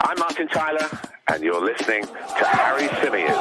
[0.00, 0.88] I'm Martin Tyler,
[1.28, 3.34] and you're listening to Harry Symeou.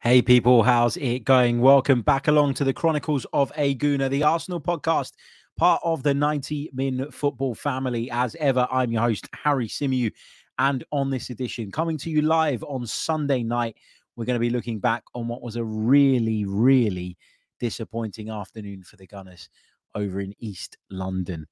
[0.00, 1.60] Hey people, how's it going?
[1.60, 5.12] Welcome back along to the Chronicles of a Gooner, the Arsenal podcast,
[5.56, 8.10] part of the 90 Min Football family.
[8.10, 10.10] As ever, I'm your host, Harry Symeou.
[10.58, 13.76] And on this edition, coming to you live on Sunday night,
[14.16, 17.16] we're going to be looking back on what was a really, really
[17.58, 19.48] disappointing afternoon for the Gunners
[19.94, 21.46] over in East London.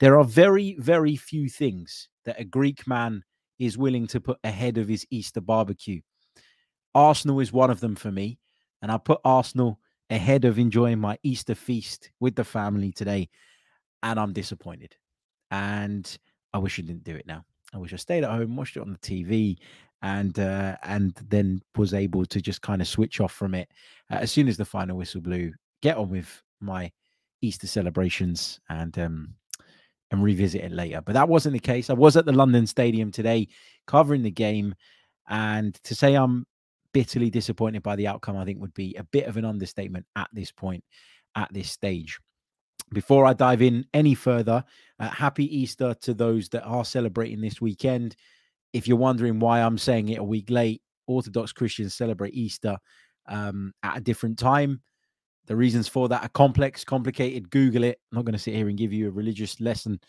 [0.00, 3.22] There are very, very few things that a Greek man
[3.58, 6.00] is willing to put ahead of his Easter barbecue.
[6.94, 8.38] Arsenal is one of them for me.
[8.82, 9.78] And I put Arsenal
[10.10, 13.28] ahead of enjoying my Easter feast with the family today.
[14.02, 14.96] And I'm disappointed.
[15.50, 16.18] And
[16.52, 17.44] I wish I didn't do it now.
[17.72, 19.58] I wish I stayed at home, watched it on the TV,
[20.02, 23.68] and uh, and then was able to just kind of switch off from it
[24.10, 25.52] uh, as soon as the final whistle blew.
[25.80, 26.90] Get on with my
[27.40, 29.34] Easter celebrations and um,
[30.10, 31.00] and revisit it later.
[31.04, 31.88] But that wasn't the case.
[31.88, 33.48] I was at the London Stadium today,
[33.86, 34.74] covering the game,
[35.28, 36.46] and to say I'm
[36.92, 40.28] bitterly disappointed by the outcome, I think would be a bit of an understatement at
[40.32, 40.84] this point,
[41.36, 42.18] at this stage.
[42.92, 44.62] Before I dive in any further,
[44.98, 48.16] uh, happy Easter to those that are celebrating this weekend.
[48.72, 52.76] If you're wondering why I'm saying it a week late, Orthodox Christians celebrate Easter
[53.26, 54.80] um, at a different time.
[55.46, 57.50] The reasons for that are complex, complicated.
[57.50, 57.98] Google it.
[58.10, 60.00] I'm not going to sit here and give you a religious lesson.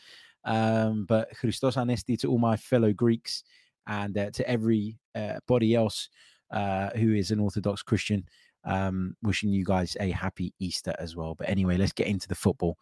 [0.46, 3.44] Um, but Christos Anesti to all my fellow Greeks
[3.88, 4.96] and uh, to everybody
[5.76, 6.10] uh, else
[6.52, 8.26] uh, who is an Orthodox Christian.
[8.66, 11.36] Um, wishing you guys a happy Easter as well.
[11.36, 12.78] But anyway, let's get into the football,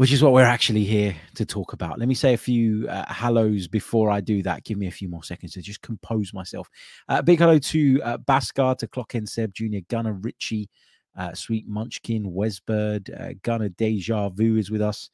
[0.00, 1.98] which is what we're actually here to talk about.
[1.98, 4.64] Let me say a few uh, hellos before I do that.
[4.64, 6.70] Give me a few more seconds to just compose myself.
[7.06, 10.70] Uh, big hello to uh, Baskar, to Clockend Seb Jr., Gunnar Ritchie,
[11.18, 15.10] uh, Sweet Munchkin, Wesbird, uh, Gunnar Deja Vu is with us.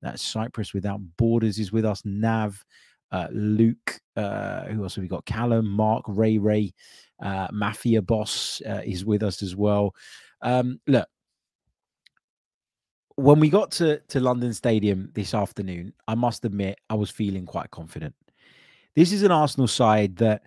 [0.00, 2.00] That's Cyprus Without Borders is with us.
[2.06, 2.64] Nav,
[3.12, 5.26] uh, Luke, uh, who else have we got?
[5.26, 6.72] Callum, Mark, Ray Ray,
[7.22, 9.94] uh, Mafia Boss uh, is with us as well.
[10.40, 11.06] Um, look,
[13.20, 17.46] when we got to, to London Stadium this afternoon, I must admit I was feeling
[17.46, 18.14] quite confident.
[18.94, 20.42] This is an Arsenal side that,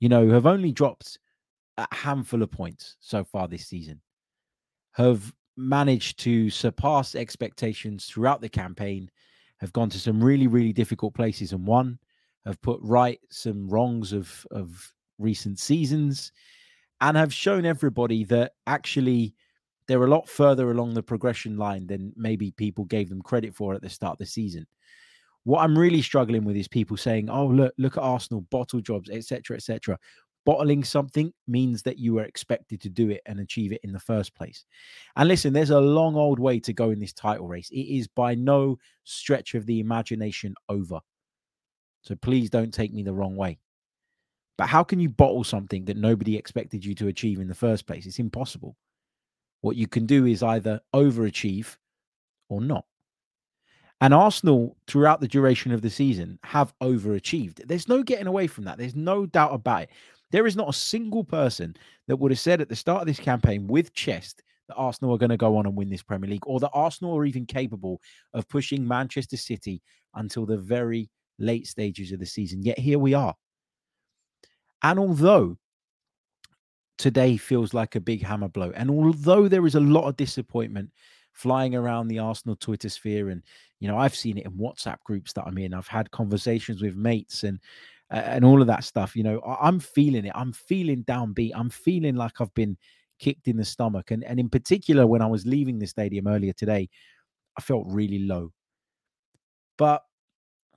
[0.00, 1.18] you know, have only dropped
[1.76, 4.00] a handful of points so far this season,
[4.92, 9.10] have managed to surpass expectations throughout the campaign,
[9.58, 11.98] have gone to some really, really difficult places and won
[12.48, 16.32] have put right some wrongs of of recent seasons
[17.00, 19.34] and have shown everybody that actually
[19.88, 23.74] they're a lot further along the progression line than maybe people gave them credit for
[23.74, 24.66] at the start of the season.
[25.44, 29.08] What I'm really struggling with is people saying, "Oh, look, look at Arsenal, bottle jobs,
[29.10, 29.98] etc., etc."
[30.44, 33.98] Bottling something means that you were expected to do it and achieve it in the
[33.98, 34.64] first place.
[35.16, 37.68] And listen, there's a long old way to go in this title race.
[37.70, 41.00] It is by no stretch of the imagination over.
[42.02, 43.58] So please don't take me the wrong way.
[44.56, 47.86] But how can you bottle something that nobody expected you to achieve in the first
[47.86, 48.06] place?
[48.06, 48.74] It's impossible.
[49.60, 51.76] What you can do is either overachieve
[52.48, 52.84] or not.
[54.00, 57.66] And Arsenal, throughout the duration of the season, have overachieved.
[57.66, 58.78] There's no getting away from that.
[58.78, 59.90] There's no doubt about it.
[60.30, 61.74] There is not a single person
[62.06, 65.18] that would have said at the start of this campaign with chest that Arsenal are
[65.18, 68.00] going to go on and win this Premier League, or that Arsenal are even capable
[68.34, 69.82] of pushing Manchester City
[70.14, 72.62] until the very late stages of the season.
[72.62, 73.34] Yet here we are.
[74.82, 75.58] And although
[76.98, 80.90] today feels like a big hammer blow, and although there is a lot of disappointment
[81.32, 83.42] flying around the Arsenal Twitter sphere, and
[83.80, 86.96] you know, I've seen it in WhatsApp groups that I'm in, I've had conversations with
[86.96, 87.60] mates and
[88.10, 89.14] uh, and all of that stuff.
[89.16, 90.32] You know, I, I'm feeling it.
[90.34, 91.52] I'm feeling downbeat.
[91.54, 92.76] I'm feeling like I've been
[93.18, 94.10] kicked in the stomach.
[94.10, 96.88] And and in particular, when I was leaving the stadium earlier today,
[97.58, 98.52] I felt really low.
[99.78, 100.02] But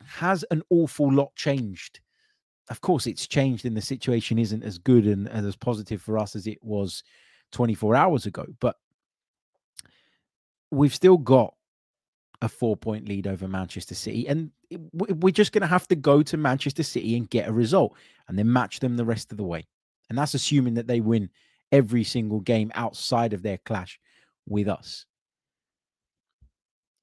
[0.03, 1.99] has an awful lot changed.
[2.71, 6.17] Of course, it's changed, and the situation isn't as good and, and as positive for
[6.17, 7.03] us as it was
[7.51, 8.45] 24 hours ago.
[8.59, 8.77] But
[10.71, 11.53] we've still got
[12.41, 14.27] a four point lead over Manchester City.
[14.27, 14.51] And
[14.93, 17.95] we're just going to have to go to Manchester City and get a result
[18.27, 19.67] and then match them the rest of the way.
[20.09, 21.29] And that's assuming that they win
[21.71, 23.99] every single game outside of their clash
[24.47, 25.05] with us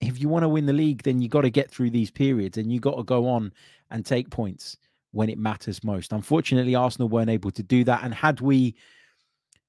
[0.00, 2.56] if you want to win the league, then you got to get through these periods
[2.56, 3.53] and you got to go on
[3.91, 4.76] and take points
[5.12, 6.12] when it matters most.
[6.12, 8.02] Unfortunately, Arsenal weren't able to do that.
[8.02, 8.76] And had we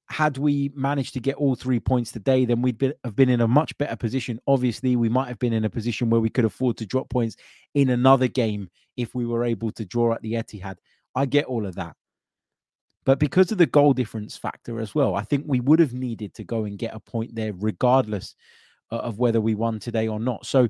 [0.09, 3.41] had we managed to get all three points today, then we'd be, have been in
[3.41, 4.39] a much better position.
[4.47, 7.35] Obviously, we might have been in a position where we could afford to drop points
[7.75, 10.77] in another game if we were able to draw at the Etihad.
[11.13, 11.95] I get all of that.
[13.05, 16.33] But because of the goal difference factor as well, I think we would have needed
[16.35, 18.35] to go and get a point there, regardless
[18.91, 20.45] uh, of whether we won today or not.
[20.45, 20.67] So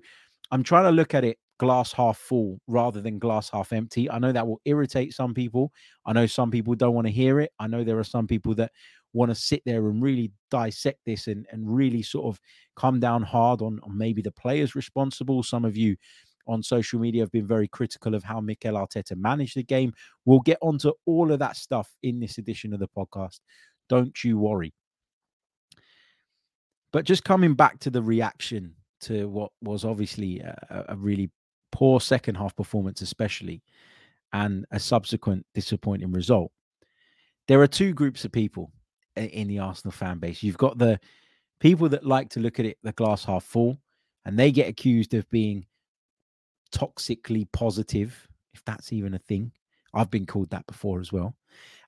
[0.52, 4.10] I'm trying to look at it glass half full rather than glass half empty.
[4.10, 5.72] I know that will irritate some people.
[6.06, 7.52] I know some people don't want to hear it.
[7.60, 8.72] I know there are some people that
[9.14, 12.40] want to sit there and really dissect this and, and really sort of
[12.76, 15.44] come down hard on, on maybe the players responsible.
[15.44, 15.96] Some of you
[16.48, 19.94] on social media have been very critical of how Mikel Arteta managed the game.
[20.26, 23.40] We'll get onto all of that stuff in this edition of the podcast.
[23.88, 24.74] Don't you worry.
[26.92, 31.30] But just coming back to the reaction to what was obviously a, a really
[31.72, 33.62] poor second half performance, especially,
[34.34, 36.52] and a subsequent disappointing result.
[37.48, 38.72] There are two groups of people
[39.16, 40.44] in the Arsenal fan base.
[40.44, 41.00] You've got the
[41.60, 43.78] people that like to look at it the glass half full,
[44.26, 45.66] and they get accused of being
[46.72, 49.52] toxically positive, if that's even a thing.
[49.94, 51.36] I've been called that before as well.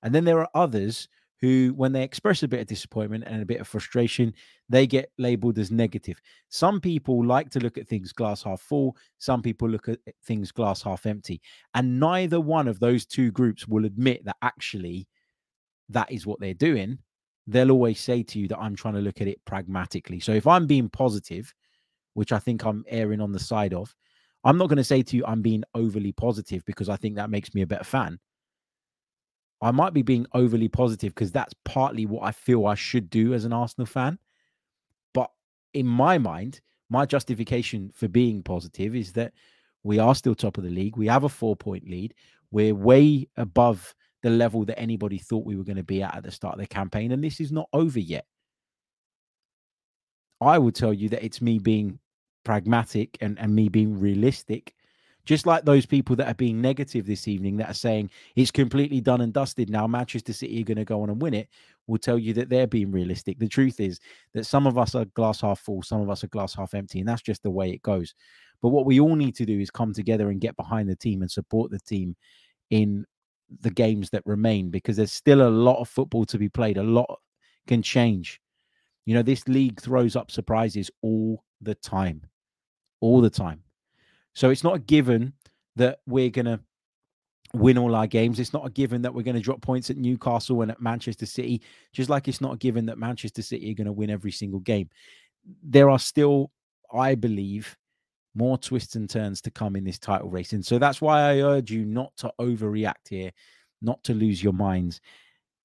[0.01, 1.07] And then there are others
[1.41, 4.33] who, when they express a bit of disappointment and a bit of frustration,
[4.69, 6.21] they get labeled as negative.
[6.49, 10.51] Some people like to look at things glass half full, some people look at things
[10.51, 11.41] glass half empty.
[11.73, 15.07] And neither one of those two groups will admit that actually
[15.89, 16.99] that is what they're doing.
[17.47, 20.19] They'll always say to you that I'm trying to look at it pragmatically.
[20.19, 21.53] So if I'm being positive,
[22.13, 23.93] which I think I'm erring on the side of,
[24.43, 27.31] I'm not going to say to you I'm being overly positive because I think that
[27.31, 28.19] makes me a better fan.
[29.61, 33.33] I might be being overly positive because that's partly what I feel I should do
[33.33, 34.17] as an Arsenal fan.
[35.13, 35.29] But
[35.73, 39.33] in my mind, my justification for being positive is that
[39.83, 40.97] we are still top of the league.
[40.97, 42.13] We have a four point lead.
[42.51, 46.23] We're way above the level that anybody thought we were going to be at at
[46.23, 47.11] the start of the campaign.
[47.11, 48.25] And this is not over yet.
[50.39, 51.99] I will tell you that it's me being
[52.43, 54.73] pragmatic and, and me being realistic
[55.25, 59.01] just like those people that are being negative this evening that are saying it's completely
[59.01, 61.47] done and dusted now, Manchester City are going to go on and win it,
[61.87, 63.37] will tell you that they're being realistic.
[63.39, 63.99] The truth is
[64.33, 66.99] that some of us are glass half full, some of us are glass half empty,
[66.99, 68.13] and that's just the way it goes.
[68.61, 71.21] But what we all need to do is come together and get behind the team
[71.21, 72.15] and support the team
[72.69, 73.05] in
[73.59, 76.77] the games that remain because there's still a lot of football to be played.
[76.77, 77.19] A lot
[77.67, 78.39] can change.
[79.05, 82.21] You know, this league throws up surprises all the time,
[83.01, 83.63] all the time.
[84.33, 85.33] So it's not a given
[85.75, 86.59] that we're going to
[87.53, 88.39] win all our games.
[88.39, 91.25] It's not a given that we're going to drop points at Newcastle and at Manchester
[91.25, 91.61] City,
[91.93, 94.59] just like it's not a given that Manchester City are going to win every single
[94.59, 94.89] game.
[95.63, 96.51] There are still,
[96.93, 97.75] I believe,
[98.35, 100.53] more twists and turns to come in this title race.
[100.53, 103.31] And so that's why I urge you not to overreact here,
[103.81, 105.01] not to lose your minds.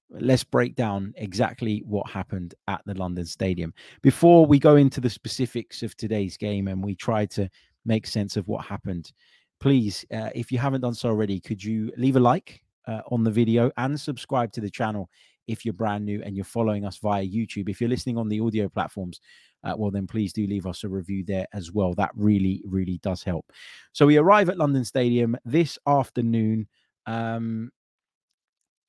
[0.09, 3.73] Let's break down exactly what happened at the London Stadium.
[4.01, 7.49] Before we go into the specifics of today's game and we try to
[7.87, 9.11] make sense of what happened.
[9.59, 13.23] Please, uh, if you haven't done so already, could you leave a like uh, on
[13.23, 15.09] the video and subscribe to the channel
[15.47, 17.69] if you're brand new and you're following us via YouTube.
[17.69, 19.19] If you're listening on the audio platforms,
[19.63, 21.93] uh, well, then please do leave us a review there as well.
[21.93, 23.51] That really, really does help.
[23.93, 26.67] So we arrive at London Stadium this afternoon,
[27.05, 27.71] um,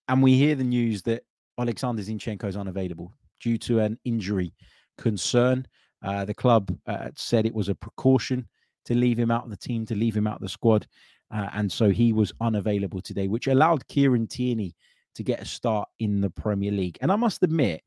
[0.09, 1.23] and we hear the news that
[1.59, 4.53] Alexander Zinchenko is unavailable due to an injury
[4.97, 5.67] concern.
[6.03, 8.47] Uh, the club uh, said it was a precaution
[8.87, 10.87] to leave him out of the team, to leave him out of the squad.
[11.31, 14.75] Uh, and so he was unavailable today, which allowed Kieran Tierney
[15.15, 16.99] to get a start in the Premier League.
[17.01, 17.83] And I must admit,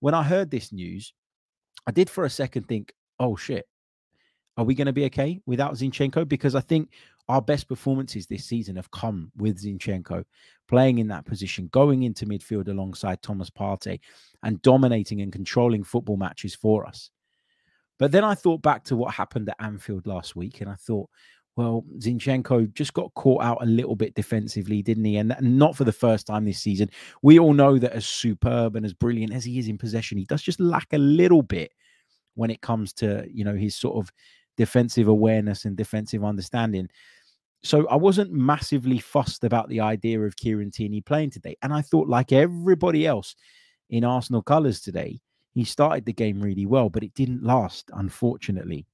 [0.00, 1.12] when I heard this news,
[1.86, 3.66] I did for a second think, oh shit,
[4.56, 6.28] are we going to be okay without Zinchenko?
[6.28, 6.90] Because I think
[7.28, 10.24] our best performances this season have come with Zinchenko
[10.68, 14.00] playing in that position, going into midfield alongside Thomas Partey
[14.42, 17.10] and dominating and controlling football matches for us.
[17.98, 21.08] But then I thought back to what happened at Anfield last week, and I thought,
[21.56, 25.18] well, Zinchenko just got caught out a little bit defensively, didn't he?
[25.18, 26.90] And not for the first time this season.
[27.22, 30.24] We all know that as superb and as brilliant as he is in possession, he
[30.24, 31.70] does just lack a little bit
[32.34, 34.12] when it comes to, you know, his sort of
[34.56, 36.88] defensive awareness and defensive understanding.
[37.62, 41.56] So I wasn't massively fussed about the idea of Kieran Tierney playing today.
[41.62, 43.36] And I thought, like everybody else
[43.90, 45.20] in Arsenal colours today,
[45.54, 48.86] he started the game really well, but it didn't last, unfortunately.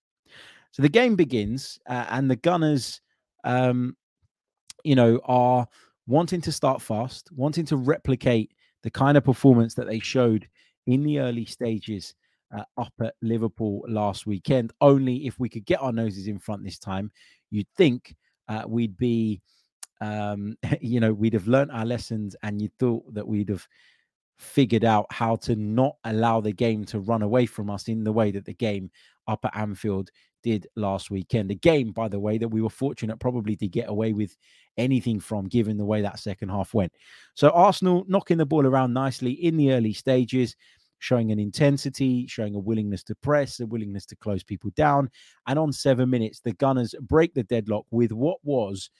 [0.72, 3.00] So the game begins, uh, and the Gunners,
[3.44, 3.96] um,
[4.84, 5.66] you know, are
[6.06, 8.52] wanting to start fast, wanting to replicate
[8.82, 10.48] the kind of performance that they showed
[10.86, 12.14] in the early stages
[12.54, 14.72] uh, up at Liverpool last weekend.
[14.80, 17.10] Only if we could get our noses in front this time,
[17.50, 18.14] you'd think
[18.48, 19.40] uh, we'd be,
[20.00, 23.66] um, you know, we'd have learnt our lessons, and you thought that we'd have
[24.40, 28.12] figured out how to not allow the game to run away from us in the
[28.12, 28.90] way that the game
[29.28, 30.10] up at Anfield
[30.42, 31.50] did last weekend.
[31.50, 34.36] A game, by the way, that we were fortunate probably to get away with
[34.78, 36.92] anything from, given the way that second half went.
[37.34, 40.56] So Arsenal knocking the ball around nicely in the early stages,
[40.98, 45.10] showing an intensity, showing a willingness to press, a willingness to close people down.
[45.46, 48.90] And on seven minutes, the Gunners break the deadlock with what was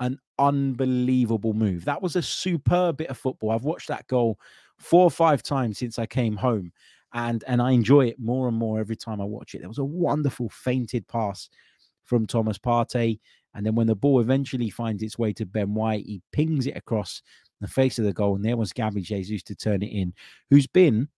[0.00, 1.84] an unbelievable move.
[1.84, 3.50] That was a superb bit of football.
[3.50, 4.38] I've watched that goal
[4.80, 6.72] four or five times since I came home
[7.12, 9.60] and and I enjoy it more and more every time I watch it.
[9.60, 11.48] There was a wonderful feinted pass
[12.04, 13.20] from Thomas Partey,
[13.54, 16.76] and then when the ball eventually finds its way to Ben White, he pings it
[16.76, 17.22] across
[17.60, 20.14] the face of the goal, and there was Gabby Jesus to turn it in,
[20.50, 21.08] who's been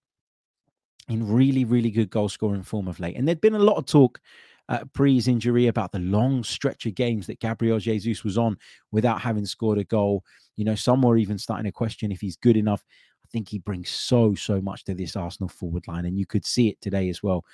[1.09, 3.17] in really really good goal scoring form of late.
[3.17, 4.21] And there'd been a lot of talk
[4.69, 8.57] uh, pre his injury about the long stretch of games that Gabriel Jesus was on
[8.93, 10.25] without having scored a goal.
[10.57, 12.85] You know, some were even starting to question if he's good enough.
[13.33, 16.05] Think he brings so, so much to this Arsenal forward line.
[16.05, 17.45] And you could see it today as well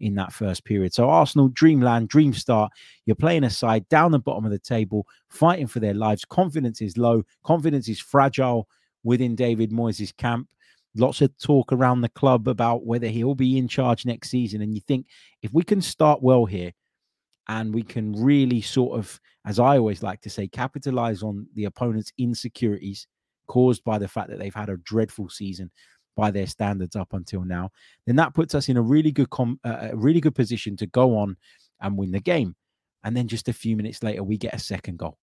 [0.00, 0.94] in that first period.
[0.94, 2.72] So, Arsenal, dreamland, dream start.
[3.06, 6.24] You're playing a side down the bottom of the table, fighting for their lives.
[6.24, 8.68] Confidence is low, confidence is fragile
[9.04, 10.48] within David Moyes' camp.
[10.96, 14.62] Lots of talk around the club about whether he'll be in charge next season.
[14.62, 15.06] And you think
[15.42, 16.72] if we can start well here
[17.48, 21.66] and we can really sort of, as I always like to say, capitalize on the
[21.66, 23.06] opponent's insecurities
[23.48, 25.70] caused by the fact that they've had a dreadful season
[26.16, 27.70] by their standards up until now,
[28.06, 30.86] then that puts us in a really good com- uh, a really good position to
[30.86, 31.36] go on
[31.80, 32.54] and win the game.
[33.04, 35.18] And then just a few minutes later, we get a second goal.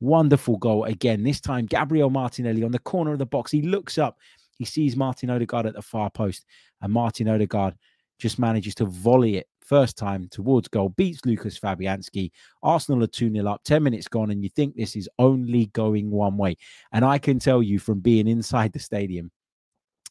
[0.00, 1.22] Wonderful goal again.
[1.22, 3.50] This time, Gabriel Martinelli on the corner of the box.
[3.50, 4.18] He looks up
[4.58, 6.44] he sees Martin Odegaard at the far post,
[6.80, 7.74] and Martin Odegaard
[8.18, 12.30] just manages to volley it first time towards goal, beats Lucas Fabianski.
[12.62, 16.10] Arsenal are 2 0 up, 10 minutes gone, and you think this is only going
[16.10, 16.56] one way.
[16.92, 19.30] And I can tell you from being inside the stadium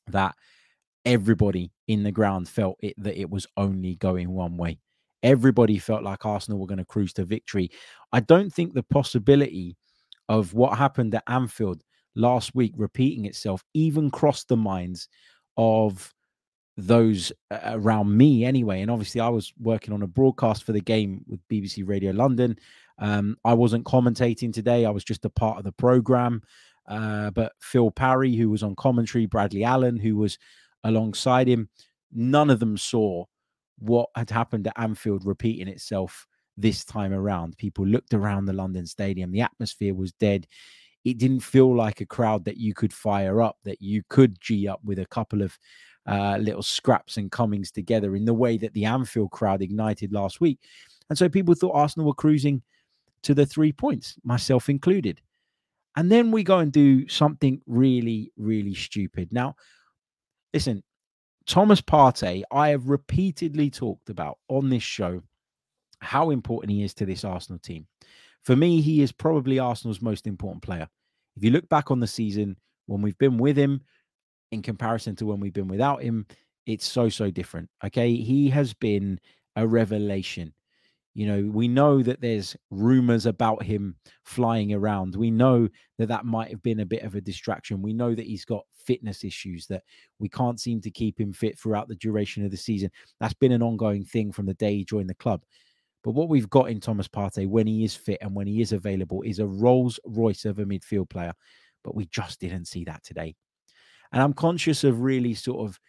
[0.07, 0.35] that
[1.05, 4.79] everybody in the ground felt it that it was only going one way.
[5.21, 7.69] Everybody felt like Arsenal were going to cruise to victory.
[8.11, 9.77] I don't think the possibility
[10.27, 11.81] of what happened at Anfield
[12.15, 15.07] last week repeating itself even crossed the minds
[15.57, 16.13] of
[16.77, 18.81] those around me anyway.
[18.81, 22.57] And obviously, I was working on a broadcast for the game with BBC Radio London.
[22.99, 26.41] Um, I wasn't commentating today, I was just a part of the program.
[26.87, 30.37] Uh, but Phil Parry, who was on commentary, Bradley Allen, who was
[30.83, 31.69] alongside him,
[32.11, 33.25] none of them saw
[33.79, 36.27] what had happened at Anfield repeating itself
[36.57, 37.57] this time around.
[37.57, 40.47] People looked around the London Stadium, the atmosphere was dead
[41.05, 44.67] it didn't feel like a crowd that you could fire up, that you could G
[44.67, 45.57] up with a couple of
[46.05, 50.41] uh, little scraps and comings together in the way that the Anfield crowd ignited last
[50.41, 50.59] week.
[51.09, 52.61] And so people thought Arsenal were cruising
[53.23, 55.21] to the three points, myself included.
[55.95, 59.31] And then we go and do something really, really stupid.
[59.31, 59.55] Now,
[60.53, 60.83] listen,
[61.45, 65.21] Thomas Partey, I have repeatedly talked about on this show
[65.99, 67.87] how important he is to this Arsenal team.
[68.41, 70.87] For me, he is probably Arsenal's most important player.
[71.37, 72.57] If you look back on the season,
[72.87, 73.81] when we've been with him
[74.53, 76.25] in comparison to when we've been without him,
[76.65, 77.69] it's so, so different.
[77.85, 78.15] Okay.
[78.15, 79.19] He has been
[79.55, 80.53] a revelation.
[81.15, 85.15] You know, we know that there's rumors about him flying around.
[85.15, 85.69] We know
[85.99, 87.83] that that might have been a bit of a distraction.
[87.83, 89.83] We know that he's got fitness issues, that
[90.17, 92.89] we can't seem to keep him fit throughout the duration of the season.
[93.19, 95.43] That's been an ongoing thing from the day he joined the club.
[96.03, 98.73] But what we've got in Thomas Partey when he is fit and when he is
[98.73, 101.33] available is a Rolls Royce of a midfield player.
[101.83, 103.35] But we just didn't see that today.
[104.13, 105.79] And I'm conscious of really sort of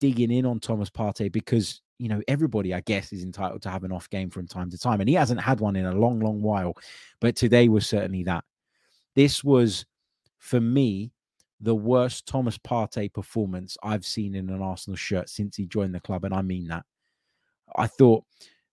[0.00, 3.84] digging in on Thomas Partey because, you know, everybody, I guess, is entitled to have
[3.84, 5.00] an off game from time to time.
[5.00, 6.74] And he hasn't had one in a long, long while.
[7.20, 8.44] But today was certainly that.
[9.14, 9.86] This was,
[10.38, 11.12] for me,
[11.60, 16.00] the worst Thomas Partey performance I've seen in an Arsenal shirt since he joined the
[16.00, 16.24] club.
[16.24, 16.84] And I mean that.
[17.76, 18.24] I thought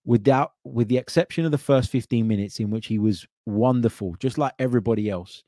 [0.08, 4.38] without with the exception of the first 15 minutes in which he was wonderful just
[4.38, 5.44] like everybody else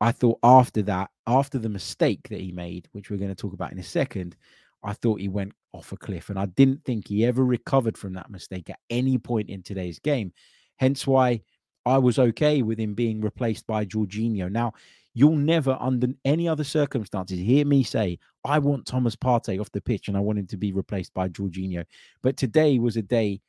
[0.00, 3.52] i thought after that after the mistake that he made which we're going to talk
[3.52, 4.36] about in a second
[4.82, 8.14] i thought he went off a cliff and i didn't think he ever recovered from
[8.14, 10.32] that mistake at any point in today's game
[10.76, 11.40] hence why
[11.84, 14.72] i was okay with him being replaced by Jorginho now
[15.14, 19.80] you'll never under any other circumstances hear me say i want thomas Partey off the
[19.80, 21.84] pitch and i want him to be replaced by Jorginho
[22.22, 23.40] but today was a day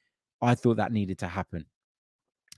[0.41, 1.65] I thought that needed to happen.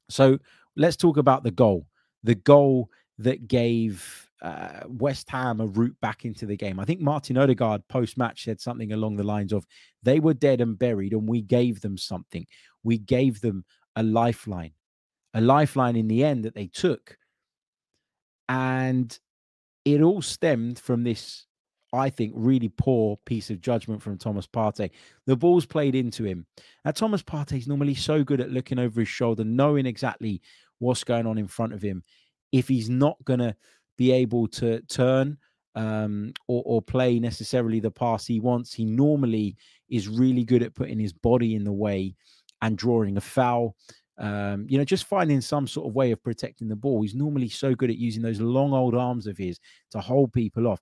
[0.10, 0.40] So
[0.76, 1.86] let's talk about the goal.
[2.24, 2.90] The goal
[3.20, 6.80] that gave uh, West Ham a route back into the game.
[6.80, 9.66] I think Martin Odegaard post match said something along the lines of,
[10.02, 12.48] they were dead and buried, and we gave them something.
[12.84, 14.72] We gave them a lifeline,
[15.34, 17.18] a lifeline in the end that they took.
[18.48, 19.18] And
[19.86, 21.46] it all stemmed from this
[21.92, 24.92] I think, really poor piece of judgment from Thomas Partey.
[25.26, 26.46] The ball's played into him.
[26.86, 30.42] Now, Thomas Partey is normally so good at looking over his shoulder, knowing exactly
[30.78, 32.04] what's going on in front of him.
[32.52, 33.56] If he's not going to
[33.98, 35.38] be able to turn
[35.76, 39.56] um, or, or play necessarily the pass he wants, he normally
[39.90, 42.16] is really good at putting his body in the way
[42.62, 43.76] and drawing a foul.
[44.18, 47.02] Um, you know, just finding some sort of way of protecting the ball.
[47.02, 49.60] He's normally so good at using those long old arms of his
[49.92, 50.82] to hold people off.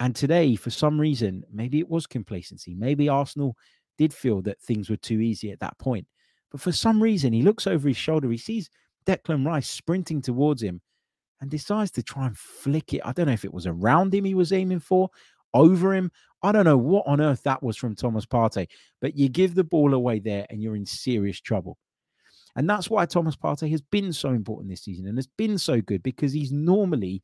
[0.00, 2.74] And today, for some reason, maybe it was complacency.
[2.74, 3.56] Maybe Arsenal
[3.98, 6.06] did feel that things were too easy at that point.
[6.50, 8.30] But for some reason, he looks over his shoulder.
[8.30, 8.70] He sees
[9.06, 10.80] Declan Rice sprinting towards him
[11.40, 13.02] and decides to try and flick it.
[13.04, 15.10] I don't know if it was around him he was aiming for,
[15.52, 16.10] over him.
[16.42, 18.68] I don't know what on earth that was from Thomas Partey,
[19.00, 21.78] but you give the ball away there and you're in serious trouble.
[22.56, 25.80] And that's why Thomas Partey has been so important this season and has been so
[25.80, 27.22] good because he's normally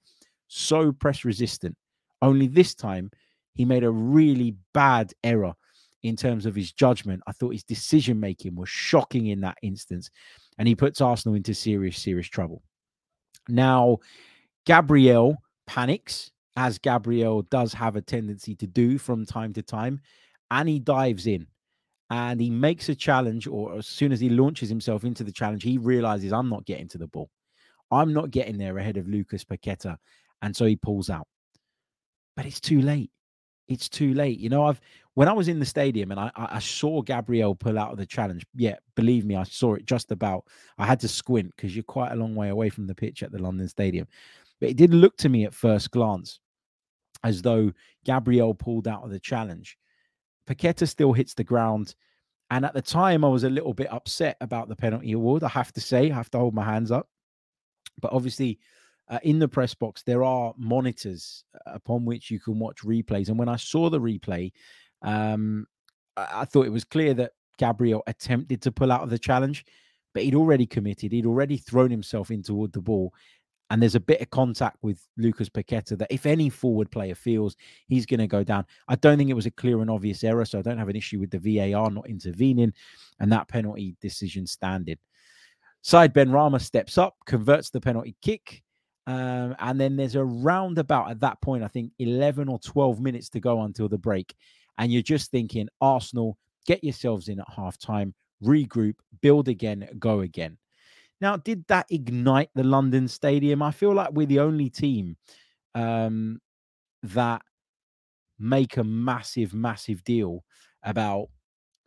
[0.49, 1.77] so press resistant.
[2.23, 3.11] Only this time,
[3.55, 5.55] he made a really bad error
[6.03, 7.23] in terms of his judgment.
[7.27, 10.11] I thought his decision making was shocking in that instance,
[10.59, 12.63] and he puts Arsenal into serious, serious trouble.
[13.49, 13.99] Now,
[14.67, 20.01] Gabriel panics, as Gabriel does have a tendency to do from time to time,
[20.51, 21.47] and he dives in
[22.11, 25.63] and he makes a challenge, or as soon as he launches himself into the challenge,
[25.63, 27.31] he realizes I'm not getting to the ball.
[27.93, 29.97] I'm not getting there ahead of Lucas Paqueta.
[30.43, 31.29] And so he pulls out
[32.41, 33.11] but it's too late.
[33.71, 34.41] It's too late.
[34.41, 34.81] You know, I've
[35.15, 38.07] when I was in the stadium and I, I saw Gabriel pull out of the
[38.07, 38.45] challenge.
[38.55, 40.45] Yeah, believe me, I saw it just about.
[40.77, 43.31] I had to squint because you're quite a long way away from the pitch at
[43.31, 44.09] the London Stadium.
[44.61, 46.41] But it did look to me at first glance
[47.23, 47.73] as though
[48.05, 49.79] Gabriel pulled out of the challenge.
[50.49, 51.95] Paqueta still hits the ground.
[52.51, 55.45] And at the time, I was a little bit upset about the penalty award.
[55.45, 57.09] I have to say, I have to hold my hands up.
[58.01, 58.59] But obviously,
[59.11, 63.29] uh, in the press box, there are monitors uh, upon which you can watch replays.
[63.29, 64.53] And when I saw the replay,
[65.03, 65.67] um,
[66.17, 69.65] I, I thought it was clear that Gabriel attempted to pull out of the challenge,
[70.15, 71.13] but he'd already committed.
[71.13, 73.13] He'd already thrown himself in toward the ball.
[73.69, 77.57] And there's a bit of contact with Lucas Paqueta that if any forward player feels
[77.87, 80.45] he's going to go down, I don't think it was a clear and obvious error.
[80.45, 82.73] So I don't have an issue with the VAR not intervening
[83.21, 84.99] and that penalty decision standing.
[85.83, 88.63] Said Benrahma steps up, converts the penalty kick.
[89.11, 93.29] Um, and then there's a roundabout at that point, I think 11 or 12 minutes
[93.31, 94.37] to go until the break.
[94.79, 100.21] And you're just thinking, Arsenal, get yourselves in at half time, regroup, build again, go
[100.21, 100.59] again.
[101.21, 103.63] Now, did that ignite the London Stadium?
[103.63, 105.17] I feel like we're the only team
[105.75, 106.41] um,
[107.03, 107.43] that
[108.39, 110.45] make a massive, massive deal
[110.85, 111.31] about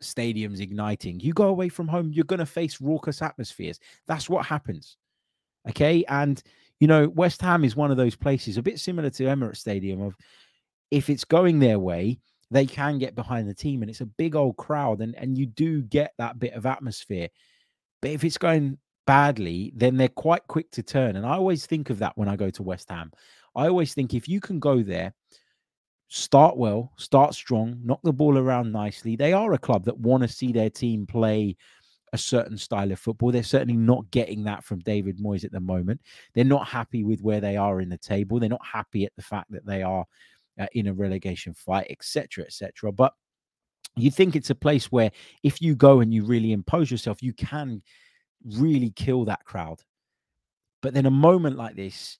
[0.02, 1.22] stadiums igniting.
[1.22, 3.80] You go away from home, you're going to face raucous atmospheres.
[4.08, 4.98] That's what happens.
[5.70, 6.04] Okay.
[6.10, 6.44] And
[6.84, 10.02] you know, West Ham is one of those places, a bit similar to Emirates Stadium,
[10.02, 10.18] of
[10.92, 12.20] if it's going their way,
[12.52, 15.46] they can get behind the team and it's a big old crowd and, and you
[15.46, 17.30] do get that bit of atmosphere.
[18.02, 21.16] But if it's going badly, then they're quite quick to turn.
[21.16, 23.14] And I always think of that when I go to West Ham.
[23.56, 25.14] I always think if you can go there,
[26.10, 29.16] start well, start strong, knock the ball around nicely.
[29.16, 31.56] They are a club that want to see their team play
[32.14, 33.32] a certain style of football.
[33.32, 36.00] They're certainly not getting that from David Moyes at the moment.
[36.34, 38.40] They're not happy with where they are in the table.
[38.40, 40.06] They're not happy at the fact that they are
[40.60, 42.92] uh, in a relegation fight, etc., etc.
[42.92, 43.14] But
[43.96, 47.34] you think it's a place where if you go and you really impose yourself, you
[47.34, 47.82] can
[48.58, 49.82] really kill that crowd.
[50.84, 52.20] But then a moment like this,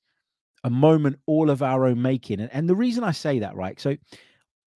[0.64, 3.80] a moment all of our own making, and, and the reason I say that, right?
[3.80, 3.96] So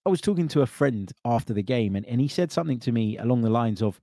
[0.06, 2.92] I was talking to a friend after the game, and, and he said something to
[2.92, 4.00] me along the lines of,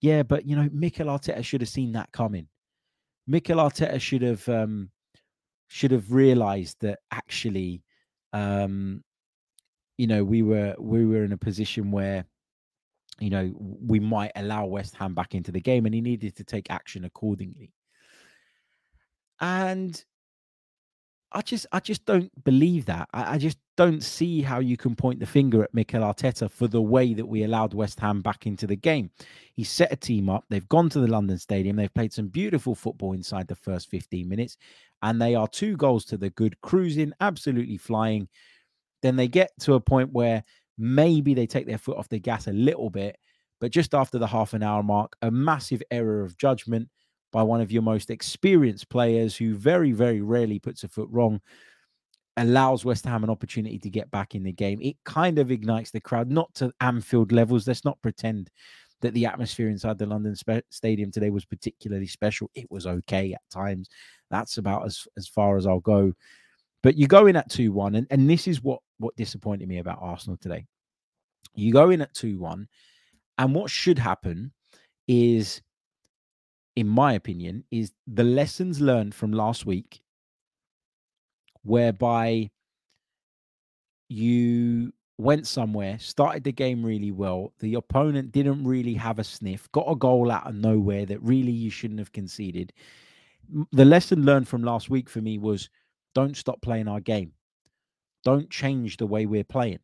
[0.00, 2.48] yeah, but you know, Mikel Arteta should have seen that coming.
[3.26, 4.90] Mikel Arteta should have um,
[5.68, 7.82] should have realised that actually,
[8.32, 9.02] um,
[9.96, 12.24] you know, we were we were in a position where,
[13.18, 16.44] you know, we might allow West Ham back into the game, and he needed to
[16.44, 17.72] take action accordingly.
[19.40, 20.02] And
[21.32, 23.08] I just I just don't believe that.
[23.12, 26.66] I, I, just don't see how you can point the finger at Mikel Arteta for
[26.66, 29.08] the way that we allowed West Ham back into the game.
[29.54, 30.44] He set a team up.
[30.50, 31.76] They've gone to the London Stadium.
[31.76, 34.56] They've played some beautiful football inside the first 15 minutes,
[35.02, 38.26] and they are two goals to the good, cruising, absolutely flying.
[39.00, 40.42] Then they get to a point where
[40.76, 43.16] maybe they take their foot off the gas a little bit,
[43.60, 46.88] but just after the half an hour mark, a massive error of judgment
[47.30, 51.40] by one of your most experienced players who very, very rarely puts a foot wrong,
[52.38, 54.80] allows West Ham an opportunity to get back in the game.
[54.80, 57.66] It kind of ignites the crowd, not to Anfield levels.
[57.66, 58.50] Let's not pretend
[59.00, 62.50] that the atmosphere inside the London spe- Stadium today was particularly special.
[62.54, 63.88] It was okay at times.
[64.30, 66.12] That's about as, as far as I'll go.
[66.82, 69.78] But you go in at 2 1, and, and this is what what disappointed me
[69.78, 70.64] about Arsenal today.
[71.54, 72.68] You go in at 2 1,
[73.38, 74.52] and what should happen
[75.06, 75.60] is,
[76.76, 80.00] in my opinion, is the lessons learned from last week,
[81.62, 82.50] whereby
[84.08, 87.52] you went somewhere, started the game really well.
[87.58, 91.52] The opponent didn't really have a sniff, got a goal out of nowhere that really
[91.52, 92.72] you shouldn't have conceded.
[93.72, 95.68] The lesson learned from last week for me was
[96.14, 97.32] don't stop playing our game.
[98.24, 99.78] Don't change the way we're playing,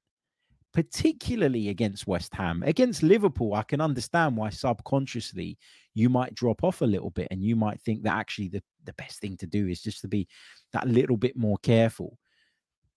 [0.72, 2.62] particularly against West Ham.
[2.64, 5.58] Against Liverpool, I can understand why subconsciously
[5.94, 8.92] you might drop off a little bit and you might think that actually the, the
[8.94, 10.26] best thing to do is just to be
[10.72, 12.18] that little bit more careful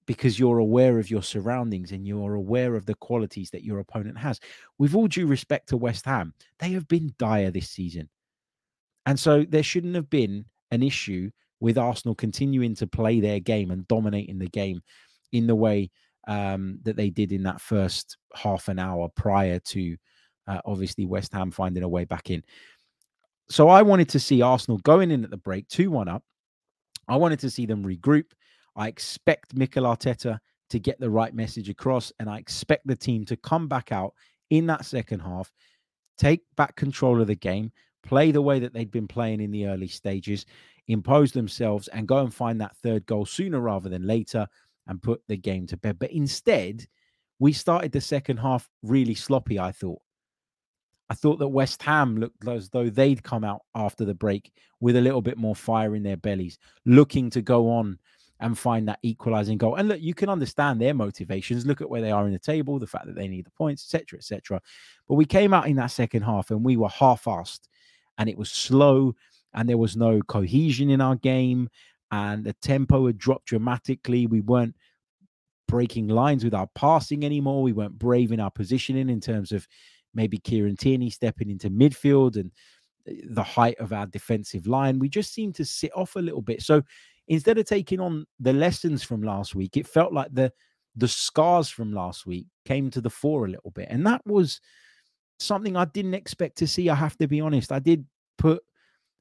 [0.07, 4.17] because you're aware of your surroundings and you're aware of the qualities that your opponent
[4.17, 4.39] has.
[4.79, 8.09] With all due respect to West Ham, they have been dire this season.
[9.05, 11.29] And so there shouldn't have been an issue
[11.59, 14.81] with Arsenal continuing to play their game and dominating the game
[15.31, 15.91] in the way
[16.27, 19.97] um, that they did in that first half an hour prior to
[20.47, 22.43] uh, obviously West Ham finding a way back in.
[23.49, 26.23] So I wanted to see Arsenal going in at the break, 2 1 up.
[27.07, 28.31] I wanted to see them regroup.
[28.75, 33.25] I expect Mikel Arteta to get the right message across, and I expect the team
[33.25, 34.13] to come back out
[34.49, 35.51] in that second half,
[36.17, 37.71] take back control of the game,
[38.03, 40.45] play the way that they'd been playing in the early stages,
[40.87, 44.47] impose themselves, and go and find that third goal sooner rather than later
[44.87, 45.99] and put the game to bed.
[45.99, 46.85] But instead,
[47.39, 50.01] we started the second half really sloppy, I thought.
[51.09, 54.97] I thought that West Ham looked as though they'd come out after the break with
[54.97, 57.97] a little bit more fire in their bellies, looking to go on
[58.39, 59.75] and find that equalizing goal.
[59.75, 61.65] And look, you can understand their motivations.
[61.65, 63.83] Look at where they are in the table, the fact that they need the points,
[63.83, 64.61] etc., etc.
[65.07, 67.61] But we came out in that second half and we were half-assed,
[68.17, 69.15] and it was slow,
[69.53, 71.69] and there was no cohesion in our game,
[72.11, 74.27] and the tempo had dropped dramatically.
[74.27, 74.75] We weren't
[75.67, 77.63] breaking lines with our passing anymore.
[77.63, 79.67] We weren't brave in our positioning in terms of
[80.17, 82.51] maybe Kieran Tierney stepping into midfield and
[83.07, 84.99] eh, the height of our defensive line.
[84.99, 86.61] We just seem to sit off a little bit.
[86.61, 86.81] So
[87.29, 90.51] instead of taking on the lessons from last week, it felt like the
[90.95, 93.87] the scars from last week came to the fore a little bit.
[93.91, 94.59] And that was
[95.37, 96.89] something I didn't expect to see.
[96.89, 97.71] I have to be honest.
[97.71, 98.03] I did
[98.39, 98.63] put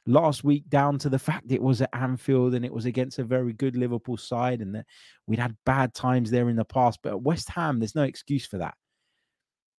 [0.07, 3.25] last week down to the fact it was at Anfield and it was against a
[3.25, 4.87] very good Liverpool side and that
[5.27, 7.01] we'd had bad times there in the past.
[7.03, 8.75] But at West Ham, there's no excuse for that.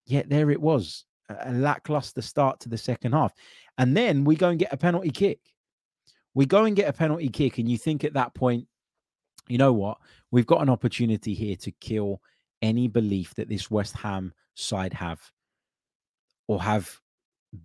[0.07, 3.33] Yet there it was, a lackluster start to the second half.
[3.77, 5.39] And then we go and get a penalty kick
[6.37, 8.67] we go and get a penalty kick, and you think at that point,
[9.47, 9.97] you know what?
[10.29, 12.21] We've got an opportunity here to kill
[12.61, 15.19] any belief that this West Ham side have
[16.47, 17.01] or have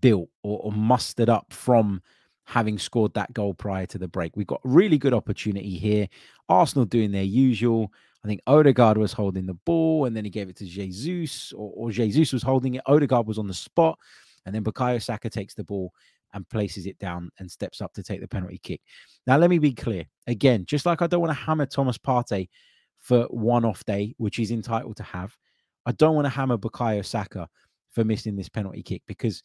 [0.01, 2.01] built or, or mustered up from
[2.45, 4.39] having scored that goal prior to the break.
[4.39, 6.09] We've got really good opportunity here.
[6.49, 7.93] Arsenal doing their usual.
[8.25, 11.73] I think Odegaard was holding the ball and then he gave it to Jesus, or,
[11.75, 12.83] or Jesus was holding it.
[12.87, 13.99] Odegaard was on the spot,
[14.47, 15.93] and then Bukayo Saka takes the ball
[16.35, 18.81] and places it down and steps up to take the penalty kick.
[19.27, 22.49] Now, let me be clear again, just like I don't want to hammer Thomas Partey
[23.01, 25.37] for one off day, which he's entitled to have,
[25.85, 27.49] I don't want to hammer Bukayo Saka
[27.91, 29.43] for missing this penalty kick because,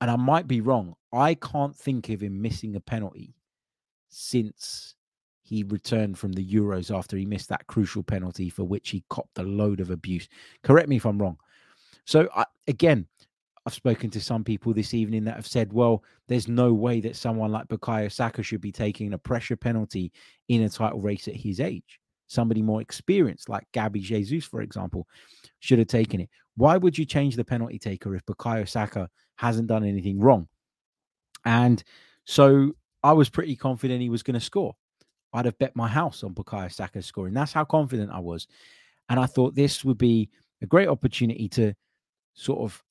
[0.00, 3.34] and I might be wrong, I can't think of him missing a penalty
[4.08, 4.87] since
[5.48, 9.38] he returned from the Euros after he missed that crucial penalty for which he copped
[9.38, 10.28] a load of abuse.
[10.62, 11.38] Correct me if I'm wrong.
[12.04, 13.06] So, I, again,
[13.64, 17.16] I've spoken to some people this evening that have said, well, there's no way that
[17.16, 20.12] someone like Bukayo Saka should be taking a pressure penalty
[20.48, 21.98] in a title race at his age.
[22.26, 25.06] Somebody more experienced, like Gabby Jesus, for example,
[25.60, 26.28] should have taken it.
[26.56, 30.48] Why would you change the penalty taker if Bukayo Saka hasn't done anything wrong?
[31.44, 31.82] And
[32.24, 34.76] so I was pretty confident he was going to score.
[35.32, 37.34] I'd have bet my house on Bukayo Saka scoring.
[37.34, 38.46] That's how confident I was.
[39.08, 40.30] And I thought this would be
[40.62, 41.74] a great opportunity to
[42.34, 42.82] sort of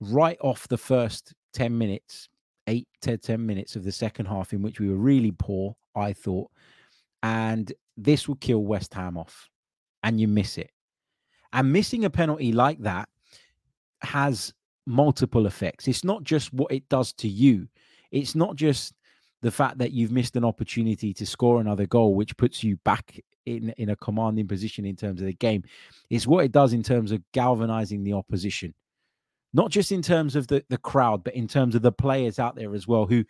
[0.00, 2.28] write off the first 10 minutes,
[2.66, 6.12] eight to 10 minutes of the second half, in which we were really poor, I
[6.12, 6.50] thought.
[7.22, 9.48] And this will kill West Ham off,
[10.02, 10.70] and you miss it.
[11.52, 13.08] And missing a penalty like that
[14.00, 14.52] has
[14.86, 15.86] multiple effects.
[15.86, 17.68] It's not just what it does to you,
[18.10, 18.94] it's not just
[19.42, 23.20] the fact that you've missed an opportunity to score another goal, which puts you back
[23.44, 25.62] in, in a commanding position in terms of the game.
[26.10, 28.74] It's what it does in terms of galvanizing the opposition
[29.52, 32.56] not just in terms of the, the crowd, but in terms of the players out
[32.56, 33.24] there as well, who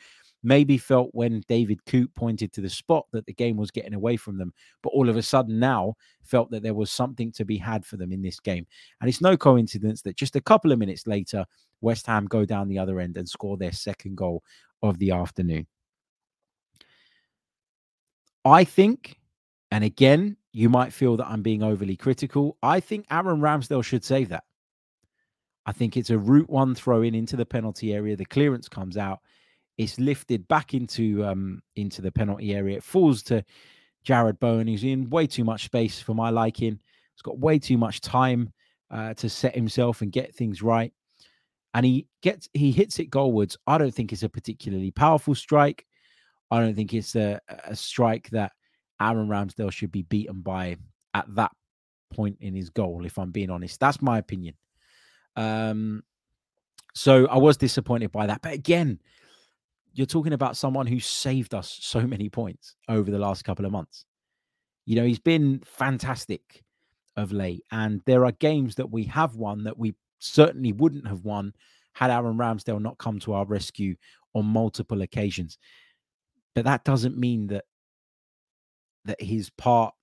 [0.44, 4.16] maybe felt when David Coote pointed to the spot that the game was getting away
[4.16, 7.56] from them, but all of a sudden now felt that there was something to be
[7.56, 8.66] had for them in this game.
[9.00, 11.44] And it's no coincidence that just a couple of minutes later,
[11.80, 14.42] West Ham go down the other end and score their second goal
[14.82, 15.66] of the afternoon.
[18.44, 19.18] I think,
[19.70, 22.56] and again, you might feel that I'm being overly critical.
[22.62, 24.44] I think Aaron Ramsdale should save that.
[25.64, 28.16] I think it's a route one throw in into the penalty area.
[28.16, 29.20] The clearance comes out.
[29.78, 32.76] It's lifted back into um, into the penalty area.
[32.76, 33.44] It falls to
[34.04, 36.78] Jarrod Bowen, He's in way too much space for my liking.
[37.14, 38.52] He's got way too much time
[38.90, 40.92] uh, to set himself and get things right.
[41.74, 43.56] And he gets he hits it goalwards.
[43.66, 45.86] I don't think it's a particularly powerful strike.
[46.52, 48.52] I don't think it's a, a strike that
[49.00, 50.76] Aaron Ramsdale should be beaten by
[51.14, 51.50] at that
[52.12, 53.80] point in his goal, if I'm being honest.
[53.80, 54.54] That's my opinion.
[55.34, 56.02] Um,
[56.94, 58.42] so I was disappointed by that.
[58.42, 59.00] But again,
[59.94, 63.72] you're talking about someone who saved us so many points over the last couple of
[63.72, 64.04] months.
[64.84, 66.62] You know, he's been fantastic
[67.16, 67.64] of late.
[67.72, 71.54] And there are games that we have won that we certainly wouldn't have won
[71.94, 73.96] had Aaron Ramsdale not come to our rescue
[74.34, 75.58] on multiple occasions.
[76.54, 77.64] But that doesn't mean that
[79.04, 79.94] that his part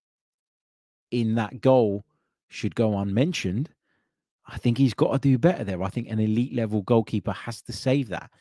[1.12, 2.06] in that goal
[2.50, 3.70] should go unmentioned.
[4.46, 5.84] I think he's got to do better there.
[5.84, 8.32] I think an elite level goalkeeper has to save that.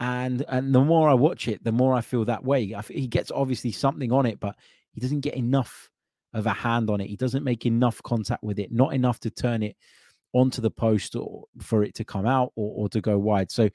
[0.00, 2.74] And and the more I watch it, the more I feel that way.
[2.74, 4.56] I, he gets obviously something on it, but
[4.92, 5.90] he doesn't get enough
[6.32, 7.08] of a hand on it.
[7.08, 9.76] He doesn't make enough contact with it, not enough to turn it
[10.32, 13.52] onto the post or for it to come out or, or to go wide.
[13.52, 13.70] So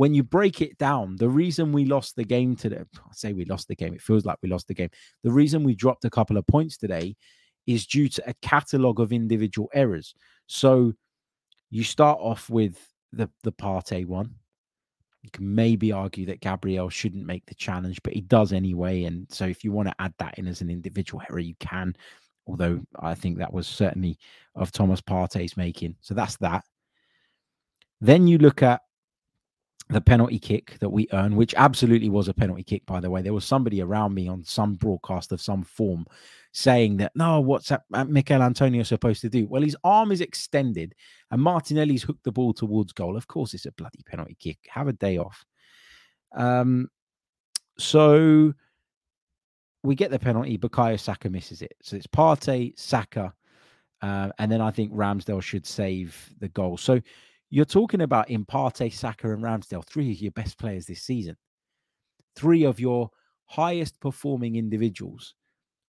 [0.00, 3.44] when you break it down, the reason we lost the game today, I say we
[3.44, 4.88] lost the game, it feels like we lost the game.
[5.24, 7.16] The reason we dropped a couple of points today
[7.66, 10.14] is due to a catalogue of individual errors.
[10.46, 10.94] So
[11.68, 12.78] you start off with
[13.12, 14.36] the the Partey one.
[15.20, 19.04] You can maybe argue that Gabriel shouldn't make the challenge, but he does anyway.
[19.04, 21.94] And so if you want to add that in as an individual error, you can.
[22.46, 24.16] Although I think that was certainly
[24.54, 25.96] of Thomas Partey's making.
[26.00, 26.64] So that's that.
[28.00, 28.80] Then you look at
[29.90, 33.22] the penalty kick that we earned, which absolutely was a penalty kick, by the way.
[33.22, 36.06] There was somebody around me on some broadcast of some form
[36.52, 39.46] saying that, no, what's that uh, Michail Antonio supposed to do?
[39.46, 40.94] Well, his arm is extended
[41.30, 43.16] and Martinelli's hooked the ball towards goal.
[43.16, 44.58] Of course, it's a bloody penalty kick.
[44.68, 45.44] Have a day off.
[46.36, 46.88] Um,
[47.78, 48.52] so
[49.82, 50.56] we get the penalty.
[50.56, 51.74] Bukayo Saka misses it.
[51.82, 53.32] So it's Partey, Saka,
[54.02, 56.76] uh, and then I think Ramsdale should save the goal.
[56.76, 57.00] So
[57.50, 61.36] you're talking about in Partey, Saka, and Ramsdale, three of your best players this season,
[62.36, 63.10] three of your
[63.46, 65.34] highest performing individuals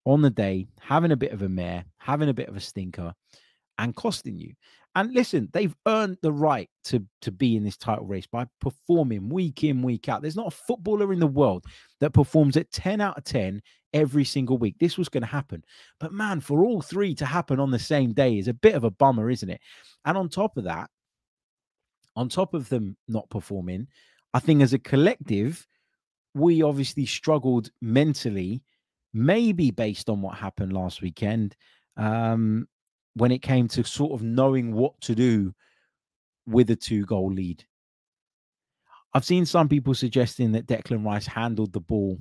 [0.05, 3.13] on the day, having a bit of a mare, having a bit of a stinker,
[3.77, 4.53] and costing you.
[4.95, 9.29] And listen, they've earned the right to, to be in this title race by performing
[9.29, 10.21] week in, week out.
[10.21, 11.63] There's not a footballer in the world
[12.01, 13.61] that performs at 10 out of 10
[13.93, 14.75] every single week.
[14.79, 15.63] This was going to happen.
[15.99, 18.83] But man, for all three to happen on the same day is a bit of
[18.83, 19.61] a bummer, isn't it?
[20.03, 20.89] And on top of that,
[22.15, 23.87] on top of them not performing,
[24.33, 25.67] I think as a collective,
[26.33, 28.63] we obviously struggled mentally,
[29.13, 31.55] maybe based on what happened last weekend,
[31.97, 32.67] um,
[33.15, 35.53] when it came to sort of knowing what to do
[36.45, 37.65] with a two goal lead.
[39.13, 42.17] I've seen some people suggesting that Declan Rice handled the ball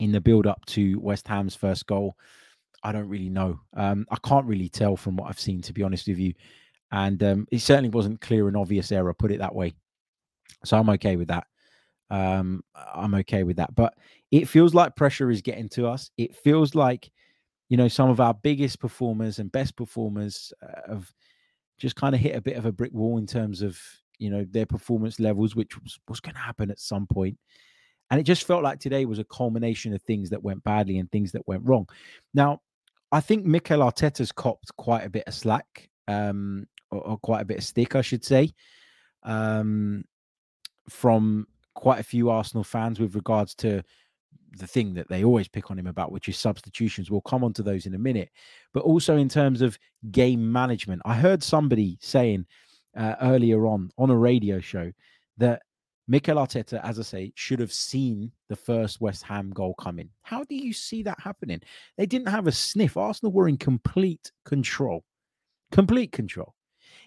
[0.00, 2.16] in the build up to West Ham's first goal.
[2.82, 3.60] I don't really know.
[3.76, 6.34] Um, I can't really tell from what I've seen, to be honest with you
[6.94, 9.12] and um, it certainly wasn't clear and obvious error.
[9.12, 9.74] Put it that way.
[10.64, 11.48] So I'm okay with that.
[12.08, 12.62] Um,
[12.94, 13.74] I'm okay with that.
[13.74, 13.94] But
[14.30, 16.12] it feels like pressure is getting to us.
[16.16, 17.10] It feels like,
[17.68, 21.12] you know, some of our biggest performers and best performers uh, have
[21.78, 23.76] just kind of hit a bit of a brick wall in terms of,
[24.20, 27.36] you know, their performance levels, which was, was going to happen at some point.
[28.12, 31.10] And it just felt like today was a culmination of things that went badly and
[31.10, 31.88] things that went wrong.
[32.34, 32.60] Now,
[33.10, 37.58] I think Mikel Arteta's copped quite a bit of slack um, or, quite a bit
[37.58, 38.52] of stick, I should say,
[39.22, 40.04] um,
[40.88, 43.82] from quite a few Arsenal fans with regards to
[44.58, 47.10] the thing that they always pick on him about, which is substitutions.
[47.10, 48.30] We'll come on to those in a minute.
[48.72, 49.78] But also in terms of
[50.10, 52.46] game management, I heard somebody saying
[52.96, 54.92] uh, earlier on on a radio show
[55.38, 55.62] that
[56.06, 60.10] Mikel Arteta, as I say, should have seen the first West Ham goal coming.
[60.22, 61.60] How do you see that happening?
[61.96, 62.96] They didn't have a sniff.
[62.96, 65.04] Arsenal were in complete control,
[65.72, 66.54] complete control.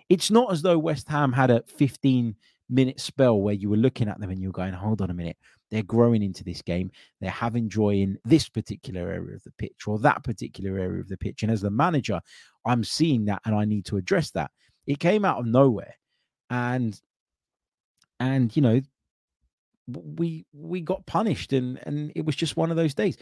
[0.09, 2.35] It's not as though West Ham had a 15
[2.69, 5.37] minute spell where you were looking at them and you're going, hold on a minute.
[5.69, 6.91] They're growing into this game.
[7.19, 11.09] They're having joy in this particular area of the pitch or that particular area of
[11.09, 11.43] the pitch.
[11.43, 12.21] And as the manager,
[12.65, 14.51] I'm seeing that and I need to address that.
[14.85, 15.95] It came out of nowhere.
[16.49, 16.99] And
[18.19, 18.81] and you know,
[19.87, 23.17] we we got punished and and it was just one of those days.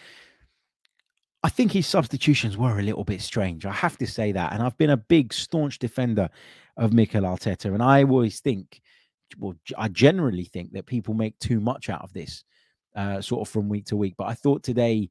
[1.44, 3.68] I think his substitutions were a little bit strange.
[3.68, 4.54] I have to say that.
[4.54, 6.30] And I've been a big, staunch defender
[6.78, 7.74] of Mikel Arteta.
[7.74, 8.82] And I always think,
[9.38, 12.44] well, I generally think that people make too much out of this
[12.96, 14.16] uh, sort of from week to week.
[14.18, 15.10] But I thought today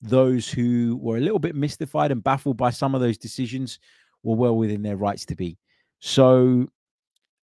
[0.00, 3.78] those who were a little bit mystified and baffled by some of those decisions
[4.22, 5.58] were well within their rights to be.
[6.00, 6.68] So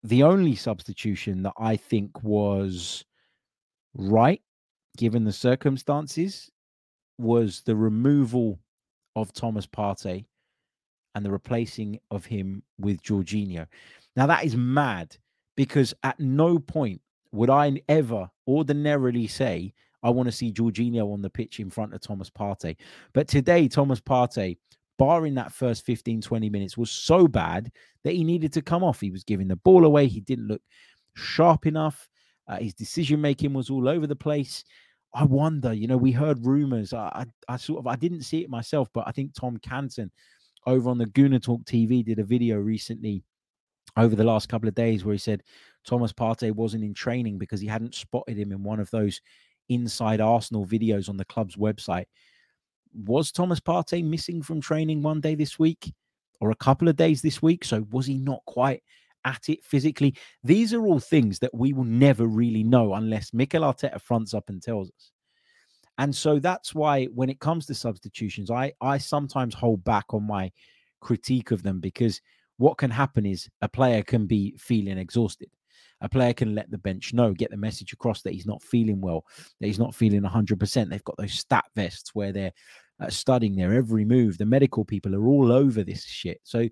[0.03, 3.05] the only substitution that I think was
[3.93, 4.41] right,
[4.97, 6.49] given the circumstances,
[7.17, 8.59] was the removal
[9.15, 10.25] of Thomas Partey
[11.15, 13.67] and the replacing of him with Jorginho.
[14.15, 15.15] Now, that is mad
[15.55, 21.21] because at no point would I ever ordinarily say, I want to see Jorginho on
[21.21, 22.75] the pitch in front of Thomas Partey.
[23.13, 24.57] But today, Thomas Partey,
[24.97, 27.71] barring that first 15, 20 minutes, was so bad
[28.03, 28.99] that he needed to come off.
[28.99, 30.07] He was giving the ball away.
[30.07, 30.61] He didn't look
[31.15, 32.09] sharp enough.
[32.47, 34.63] Uh, his decision making was all over the place.
[35.13, 36.93] I wonder, you know, we heard rumors.
[36.93, 40.11] I, I, I, sort of, I didn't see it myself, but I think Tom Canton
[40.65, 43.23] over on the Gooner Talk TV did a video recently
[43.97, 45.43] over the last couple of days where he said
[45.85, 49.19] Thomas Partey wasn't in training because he hadn't spotted him in one of those
[49.69, 52.05] inside Arsenal videos on the club's website.
[52.93, 55.93] Was Thomas Partey missing from training one day this week
[56.39, 57.63] or a couple of days this week?
[57.63, 58.83] So was he not quite
[59.25, 60.15] at it physically?
[60.43, 64.49] These are all things that we will never really know unless Mikel Arteta fronts up
[64.49, 65.11] and tells us.
[66.01, 70.25] And so that's why when it comes to substitutions, I I sometimes hold back on
[70.25, 70.51] my
[70.99, 72.19] critique of them because
[72.57, 75.51] what can happen is a player can be feeling exhausted.
[76.01, 78.99] A player can let the bench know, get the message across that he's not feeling
[78.99, 79.25] well,
[79.59, 80.89] that he's not feeling 100%.
[80.89, 82.53] They've got those stat vests where they're
[82.99, 84.39] uh, studying their every move.
[84.39, 86.41] The medical people are all over this shit.
[86.43, 86.67] So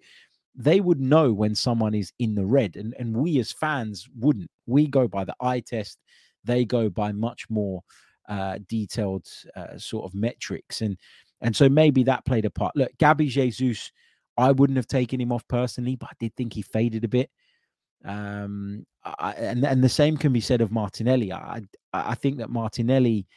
[0.55, 2.75] they would know when someone is in the red.
[2.75, 4.49] And, and we as fans wouldn't.
[4.65, 5.99] We go by the eye test,
[6.43, 7.83] they go by much more
[8.29, 10.81] uh, detailed uh, sort of metrics.
[10.81, 10.97] And
[11.41, 12.75] and so maybe that played a part.
[12.75, 13.91] Look, Gabby Jesus
[14.39, 17.29] I wouldn't have taken him off personally, but I did think he faded a bit.
[18.05, 21.33] Um, I, and and the same can be said of Martinelli.
[21.33, 21.61] I
[21.91, 23.27] I think that Martinelli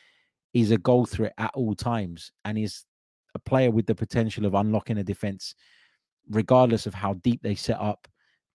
[0.54, 2.84] is a goal threat at all times, and is
[3.34, 5.56] a player with the potential of unlocking a defense,
[6.30, 8.06] regardless of how deep they set up,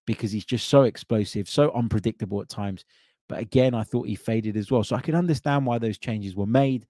[0.05, 2.85] because he's just so explosive, so unpredictable at times.
[3.29, 6.35] But again, I thought he faded as well, so I can understand why those changes
[6.35, 6.85] were made.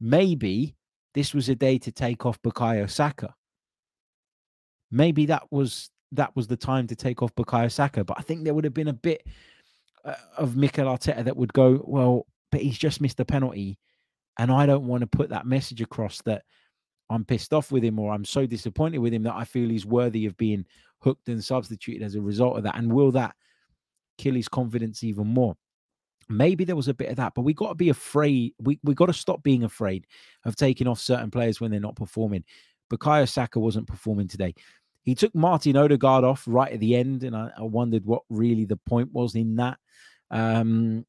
[0.00, 0.74] Maybe
[1.14, 3.34] this was a day to take off Bukayo Saka
[4.90, 8.04] maybe that was that was the time to take off Bukayo Saka.
[8.04, 9.24] But I think there would have been a bit
[10.04, 13.78] uh, of Mikel Arteta that would go, well, but he's just missed a penalty,
[14.38, 16.42] and I don't want to put that message across that
[17.10, 19.86] I'm pissed off with him or I'm so disappointed with him that I feel he's
[19.86, 20.64] worthy of being
[20.98, 22.76] hooked and substituted as a result of that.
[22.76, 23.34] And will that
[24.20, 25.56] kill his confidence even more?
[26.28, 28.54] Maybe there was a bit of that, but we got to be afraid.
[28.60, 30.06] We we got to stop being afraid
[30.44, 32.44] of taking off certain players when they're not performing.
[32.90, 34.54] Bukayo Saka wasn't performing today.
[35.02, 38.64] He took Martin Odegaard off right at the end, and I, I wondered what really
[38.64, 39.78] the point was in that.
[40.30, 41.04] Um,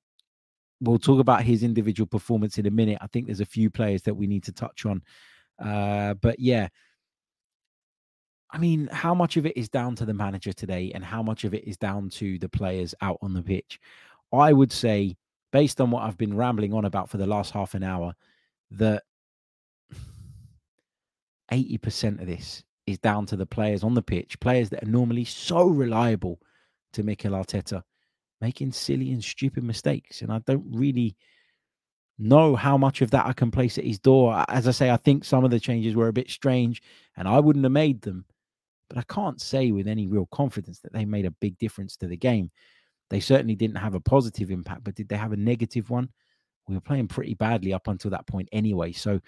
[0.80, 2.98] we'll talk about his individual performance in a minute.
[3.02, 5.02] I think there's a few players that we need to touch on.
[5.60, 6.70] Uh, but yeah,
[8.52, 11.46] I mean, how much of it is down to the manager today, and how much
[11.46, 13.80] of it is down to the players out on the pitch?
[14.34, 15.16] I would say,
[15.52, 18.14] based on what I've been rambling on about for the last half an hour,
[18.72, 19.04] that
[21.52, 25.26] 80% of this is down to the players on the pitch, players that are normally
[25.26, 26.40] so reliable
[26.94, 27.84] to Mikel Arteta,
[28.40, 30.22] making silly and stupid mistakes.
[30.22, 31.16] And I don't really
[32.18, 34.44] know how much of that I can place at his door.
[34.48, 36.82] As I say, I think some of the changes were a bit strange
[37.18, 38.26] and I wouldn't have made them.
[38.92, 42.08] But I can't say with any real confidence that they made a big difference to
[42.08, 42.52] the game.
[43.10, 46.10] They certainly didn't have a positive impact, but did they have a negative one?
[46.68, 48.92] We were playing pretty badly up until that point anyway.
[48.92, 49.22] So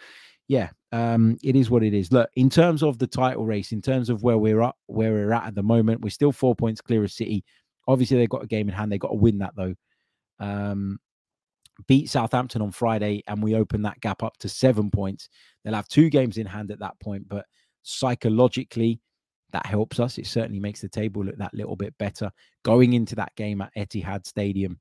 [0.50, 2.12] yeah, um, it is what it is.
[2.12, 5.32] Look, in terms of the title race, in terms of where we're at, where we're
[5.32, 7.46] at at the moment, we're still four points clear of City.
[7.88, 8.92] Obviously, they've got a game in hand.
[8.92, 9.76] They've got to win that though.
[10.40, 11.00] Um,
[11.88, 15.30] beat Southampton on Friday, and we open that gap up to seven points.
[15.64, 17.46] They'll have two games in hand at that point, but
[17.84, 19.00] psychologically,
[19.54, 20.18] that helps us.
[20.18, 22.32] It certainly makes the table look that little bit better
[22.64, 24.80] going into that game at Etihad Stadium.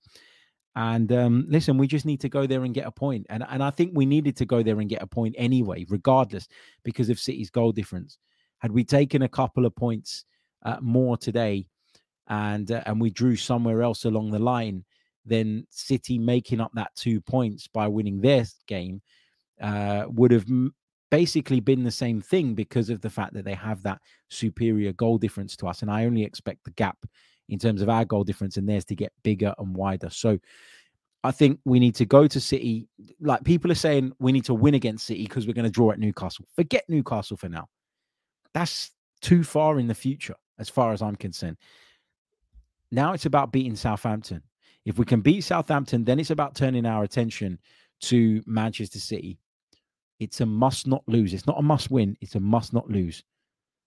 [0.75, 3.27] And um, listen, we just need to go there and get a point.
[3.29, 6.49] And and I think we needed to go there and get a point anyway, regardless,
[6.83, 8.19] because of City's goal difference.
[8.59, 10.25] Had we taken a couple of points
[10.65, 11.67] uh, more today,
[12.29, 14.85] and uh, and we drew somewhere else along the line,
[15.27, 19.03] then City making up that two points by winning their game
[19.61, 20.47] uh, would have
[21.13, 24.01] basically been the same thing because of the fact that they have that
[24.31, 25.83] superior goal difference to us.
[25.83, 26.97] And I only expect the gap
[27.51, 30.09] in terms of our goal difference and theirs to get bigger and wider.
[30.09, 30.39] So
[31.23, 32.89] I think we need to go to City.
[33.21, 35.91] Like people are saying, we need to win against City because we're going to draw
[35.91, 36.47] at Newcastle.
[36.57, 37.69] Forget Newcastle for now.
[38.55, 38.91] That's
[39.21, 41.59] too far in the future, as far as I'm concerned.
[42.91, 44.43] Now it's about beating Southampton.
[44.87, 47.59] If we can beat Southampton, then it's about turning our attention
[48.01, 49.39] to Manchester City.
[50.23, 51.35] It's a must not lose.
[51.35, 52.17] It's not a must win.
[52.21, 53.25] It's a must not lose.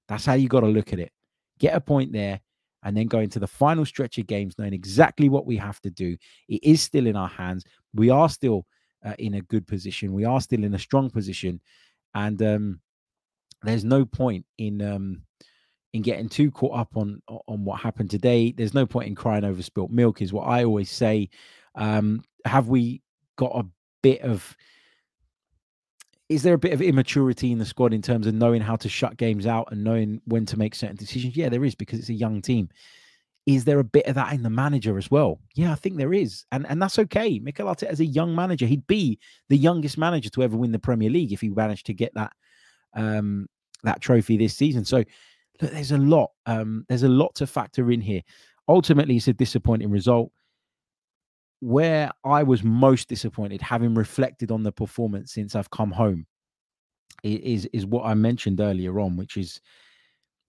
[0.09, 1.11] That's how you got to look at it.
[1.59, 2.41] Get a point there
[2.83, 5.89] and then go into the final stretch of games knowing exactly what we have to
[5.89, 6.17] do.
[6.49, 7.63] It is still in our hands.
[7.93, 8.65] We are still
[9.05, 10.11] uh, in a good position.
[10.11, 11.61] We are still in a strong position.
[12.13, 12.81] And um,
[13.63, 15.21] there's no point in um,
[15.93, 18.51] in getting too caught up on on what happened today.
[18.51, 21.29] There's no point in crying over spilt milk, is what I always say.
[21.75, 23.01] Um, have we
[23.37, 23.65] got a
[24.03, 24.55] bit of
[26.29, 28.89] is there a bit of immaturity in the squad in terms of knowing how to
[28.89, 31.37] shut games out and knowing when to make certain decisions?
[31.37, 32.69] Yeah, there is because it's a young team.
[33.45, 35.39] Is there a bit of that in the manager as well?
[35.53, 37.37] Yeah, I think there is, and and that's okay.
[37.37, 39.19] Mikel Arteta as a young manager, he'd be
[39.49, 42.33] the youngest manager to ever win the Premier League if he managed to get that
[42.95, 43.45] um,
[43.83, 44.83] that trophy this season.
[44.83, 45.03] So
[45.61, 46.31] look, there's a lot.
[46.47, 48.21] Um, there's a lot to factor in here.
[48.67, 50.31] Ultimately, it's a disappointing result.
[51.65, 56.27] Where I was most disappointed, having reflected on the performance since I've come home,
[57.23, 59.59] is is what I mentioned earlier on, which is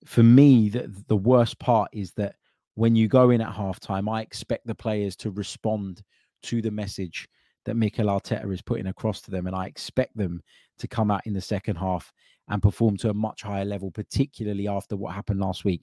[0.04, 2.34] for me the the worst part is that
[2.74, 6.02] when you go in at halftime, I expect the players to respond
[6.42, 7.26] to the message
[7.64, 10.42] that Mikel Arteta is putting across to them, and I expect them
[10.76, 12.12] to come out in the second half
[12.48, 15.82] and perform to a much higher level, particularly after what happened last week.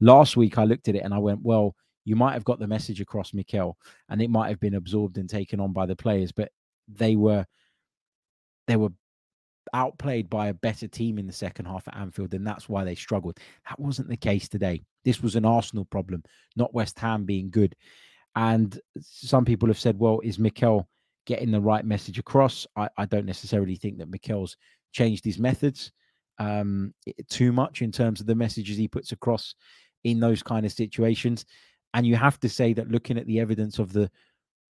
[0.00, 2.66] Last week, I looked at it and I went, well, you might have got the
[2.66, 3.76] message across, Mikel,
[4.08, 6.50] and it might have been absorbed and taken on by the players, but
[6.88, 7.46] they were
[8.66, 8.92] they were
[9.74, 12.94] outplayed by a better team in the second half at Anfield, and that's why they
[12.94, 13.38] struggled.
[13.68, 14.82] That wasn't the case today.
[15.04, 16.22] This was an Arsenal problem,
[16.56, 17.74] not West Ham being good.
[18.34, 20.88] And some people have said, well, is Mikel
[21.26, 22.66] getting the right message across?
[22.76, 24.56] I, I don't necessarily think that Mikel's
[24.92, 25.92] changed his methods
[26.38, 26.94] um,
[27.28, 29.54] too much in terms of the messages he puts across
[30.04, 31.44] in those kind of situations.
[31.94, 34.10] And you have to say that looking at the evidence of the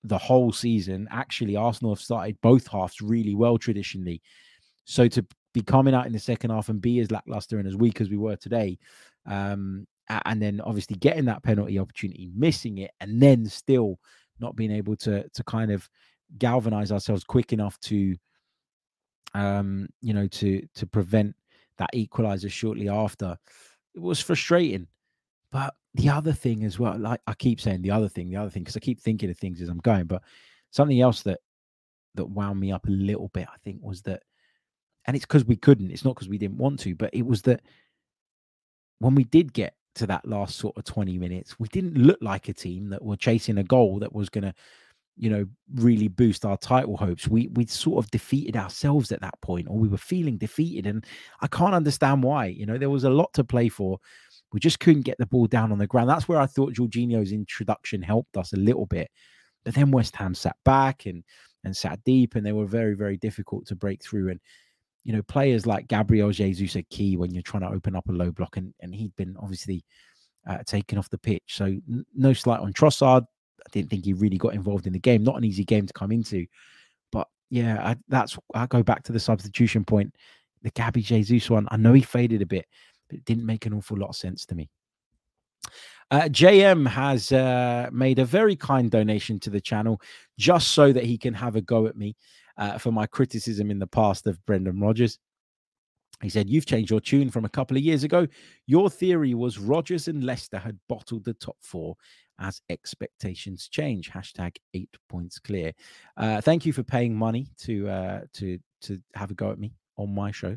[0.04, 4.20] the whole season, actually Arsenal have started both halves really well traditionally.
[4.84, 7.76] So to be coming out in the second half and be as lackluster and as
[7.76, 8.78] weak as we were today,
[9.26, 13.98] um, and then obviously getting that penalty opportunity, missing it, and then still
[14.40, 15.88] not being able to to kind of
[16.38, 18.16] galvanize ourselves quick enough to
[19.34, 21.34] um you know to to prevent
[21.78, 23.36] that equalizer shortly after.
[23.94, 24.86] It was frustrating.
[25.50, 28.50] But the other thing as well, like I keep saying the other thing, the other
[28.50, 30.22] thing, because I keep thinking of things as I'm going, but
[30.70, 31.40] something else that
[32.14, 34.22] that wound me up a little bit, I think, was that,
[35.06, 37.42] and it's because we couldn't, it's not because we didn't want to, but it was
[37.42, 37.62] that
[38.98, 42.48] when we did get to that last sort of 20 minutes, we didn't look like
[42.48, 44.54] a team that were chasing a goal that was going to
[45.16, 47.28] you know, really boost our title hopes.
[47.28, 51.04] We we sort of defeated ourselves at that point, or we were feeling defeated, and
[51.40, 52.46] I can't understand why.
[52.46, 53.98] You know, there was a lot to play for.
[54.52, 56.10] We just couldn't get the ball down on the ground.
[56.10, 59.10] That's where I thought Jorginho's introduction helped us a little bit.
[59.64, 61.24] But then West Ham sat back and
[61.64, 64.30] and sat deep, and they were very very difficult to break through.
[64.30, 64.40] And
[65.04, 68.12] you know, players like Gabriel Jesus are key when you're trying to open up a
[68.12, 69.84] low block, and and he'd been obviously
[70.46, 71.42] uh, taken off the pitch.
[71.48, 73.22] So n- no slight on Trossard.
[73.22, 75.22] I didn't think he really got involved in the game.
[75.22, 76.46] Not an easy game to come into,
[77.12, 80.14] but yeah, I, that's I go back to the substitution point.
[80.62, 82.66] The Gabby Jesus one, I know he faded a bit,
[83.12, 84.68] it didn't make an awful lot of sense to me.
[86.10, 90.00] Uh, JM has uh, made a very kind donation to the channel
[90.38, 92.14] just so that he can have a go at me
[92.58, 95.18] uh, for my criticism in the past of Brendan Rodgers.
[96.22, 98.26] He said, You've changed your tune from a couple of years ago.
[98.66, 101.96] Your theory was Rodgers and Leicester had bottled the top four
[102.38, 104.10] as expectations change.
[104.10, 105.72] Hashtag eight points clear.
[106.16, 109.72] Uh, thank you for paying money to uh, to to have a go at me
[109.96, 110.56] on my show.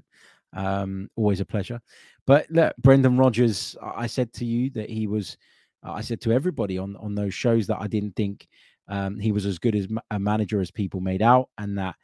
[0.55, 1.79] Um, always a pleasure.
[2.25, 5.37] But look, Brendan Rodgers, I said to you that he was.
[5.83, 8.47] I said to everybody on on those shows that I didn't think
[8.87, 11.95] um, he was as good as a manager as people made out, and that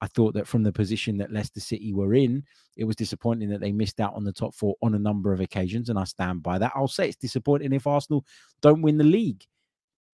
[0.00, 2.44] I thought that from the position that Leicester City were in,
[2.76, 5.40] it was disappointing that they missed out on the top four on a number of
[5.40, 6.72] occasions, and I stand by that.
[6.74, 8.24] I'll say it's disappointing if Arsenal
[8.62, 9.44] don't win the league.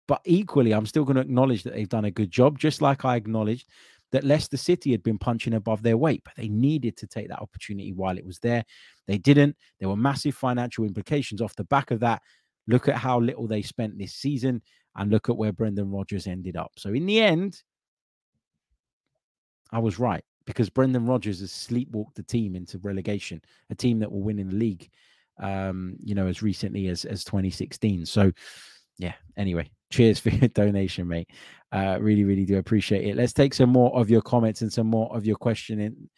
[0.06, 3.04] But equally, I'm still going to acknowledge that they've done a good job, just like
[3.04, 3.68] I acknowledged
[4.12, 7.40] that Leicester City had been punching above their weight, but they needed to take that
[7.40, 8.64] opportunity while it was there.
[9.06, 9.56] They didn't.
[9.78, 12.22] There were massive financial implications off the back of that.
[12.66, 14.62] Look at how little they spent this season
[14.96, 16.72] and look at where Brendan Rodgers ended up.
[16.76, 17.62] So, in the end,
[19.72, 23.40] I was right because Brendan Rodgers has sleepwalked the team into relegation,
[23.70, 24.90] a team that will win in the league,
[25.40, 28.06] um, you know, as recently as as 2016.
[28.06, 28.32] So,
[28.98, 29.14] yeah.
[29.36, 31.30] Anyway, cheers for your donation, mate.
[31.72, 33.16] Uh, really, really do appreciate it.
[33.16, 36.08] Let's take some more of your comments and some more of your questioning.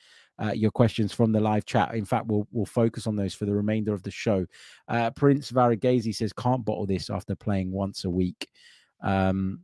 [0.43, 1.95] Uh, your questions from the live chat.
[1.95, 4.47] In fact, we'll we'll focus on those for the remainder of the show.
[4.89, 8.49] Uh, Prince Varagesi says, "Can't bottle this after playing once a week."
[9.03, 9.61] Um,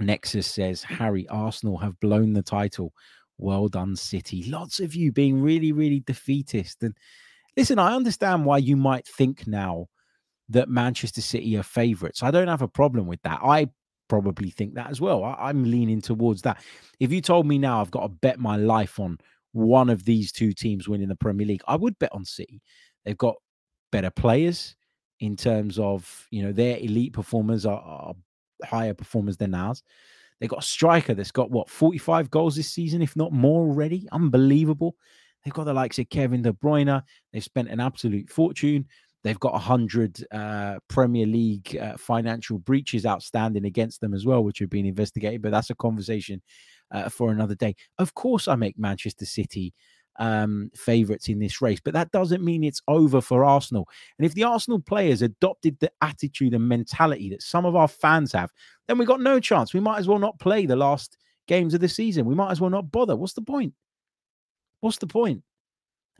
[0.00, 2.92] Nexus says, "Harry, Arsenal have blown the title
[3.38, 4.44] Well done, City.
[4.50, 6.82] Lots of you being really, really defeatist.
[6.82, 6.94] And
[7.56, 9.86] listen, I understand why you might think now
[10.50, 12.22] that Manchester City are favourites.
[12.22, 13.40] I don't have a problem with that.
[13.42, 13.68] I
[14.08, 15.24] probably think that as well.
[15.24, 16.62] I, am leaning towards that.
[16.98, 19.18] If you told me now I've got to bet my life on
[19.52, 22.60] one of these two teams winning the Premier League, I would bet on City.
[23.04, 23.36] They've got
[23.92, 24.74] better players
[25.20, 28.14] in terms of, you know, their elite performers are, are
[28.64, 29.82] higher performers than ours.
[30.40, 34.08] They've got a striker that's got what 45 goals this season, if not more already.
[34.10, 34.96] Unbelievable.
[35.44, 37.02] They've got the likes of Kevin De Bruyne.
[37.32, 38.86] They've spent an absolute fortune.
[39.22, 44.60] They've got 100 uh, Premier League uh, financial breaches outstanding against them as well, which
[44.60, 45.42] have been investigated.
[45.42, 46.40] But that's a conversation
[46.90, 47.76] uh, for another day.
[47.98, 49.74] Of course, I make Manchester City
[50.18, 53.88] um, favourites in this race, but that doesn't mean it's over for Arsenal.
[54.18, 58.32] And if the Arsenal players adopted the attitude and mentality that some of our fans
[58.32, 58.50] have,
[58.88, 59.74] then we got no chance.
[59.74, 62.26] We might as well not play the last games of the season.
[62.26, 63.16] We might as well not bother.
[63.16, 63.74] What's the point?
[64.80, 65.42] What's the point?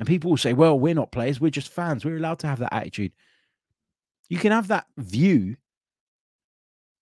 [0.01, 2.05] And people will say, well, we're not players, we're just fans.
[2.05, 3.13] We're allowed to have that attitude.
[4.29, 5.57] You can have that view,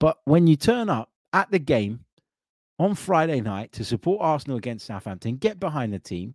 [0.00, 2.00] but when you turn up at the game
[2.78, 6.34] on Friday night to support Arsenal against Southampton, get behind the team,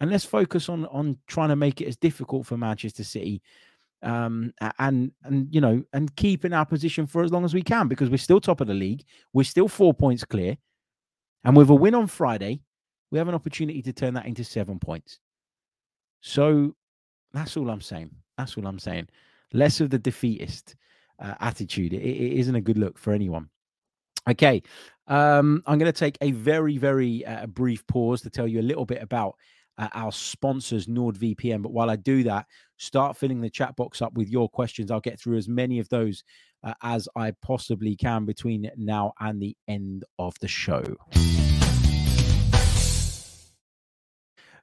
[0.00, 3.40] and let's focus on on trying to make it as difficult for Manchester City
[4.02, 7.88] um, and and you know and keeping our position for as long as we can
[7.88, 9.04] because we're still top of the league.
[9.32, 10.56] We're still four points clear,
[11.44, 12.62] and with a win on Friday,
[13.10, 15.20] we have an opportunity to turn that into seven points.
[16.22, 16.74] So
[17.32, 18.10] that's all I'm saying.
[18.38, 19.08] That's all I'm saying.
[19.52, 20.76] Less of the defeatist
[21.18, 21.92] uh, attitude.
[21.92, 23.50] It, it isn't a good look for anyone.
[24.28, 24.62] Okay.
[25.08, 28.62] Um, I'm going to take a very, very uh, brief pause to tell you a
[28.62, 29.34] little bit about
[29.78, 31.60] uh, our sponsors, NordVPN.
[31.60, 32.46] But while I do that,
[32.78, 34.90] start filling the chat box up with your questions.
[34.90, 36.22] I'll get through as many of those
[36.62, 40.84] uh, as I possibly can between now and the end of the show.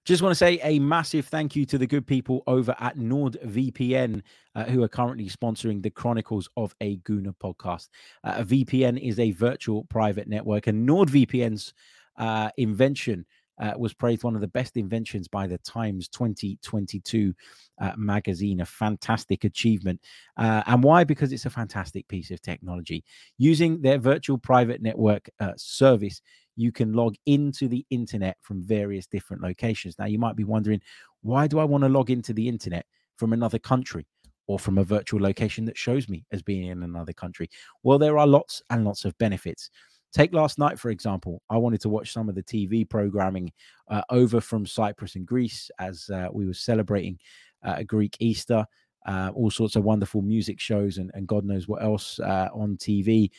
[0.05, 4.21] Just want to say a massive thank you to the good people over at NordVPN
[4.55, 7.89] uh, who are currently sponsoring the Chronicles of a Gooner podcast.
[8.23, 11.73] Uh, a VPN is a virtual private network, and NordVPN's
[12.17, 13.25] uh, invention
[13.59, 17.33] uh, was praised one of the best inventions by the Times 2022
[17.81, 18.61] uh, magazine.
[18.61, 19.99] A fantastic achievement.
[20.37, 21.03] Uh, and why?
[21.03, 23.03] Because it's a fantastic piece of technology.
[23.37, 26.21] Using their virtual private network uh, service,
[26.59, 29.97] you can log into the internet from various different locations.
[29.97, 30.81] Now, you might be wondering,
[31.21, 32.85] why do I want to log into the internet
[33.15, 34.05] from another country?
[34.47, 37.47] or from a virtual location that shows me as being in another country?
[37.83, 39.69] Well, there are lots and lots of benefits.
[40.11, 41.43] Take last night, for example.
[41.51, 43.51] I wanted to watch some of the TV programming
[43.89, 47.19] uh, over from Cyprus and Greece as uh, we were celebrating
[47.63, 48.65] uh, Greek Easter.
[49.05, 52.75] Uh, all sorts of wonderful music shows and, and God knows what else uh, on
[52.77, 53.29] TV.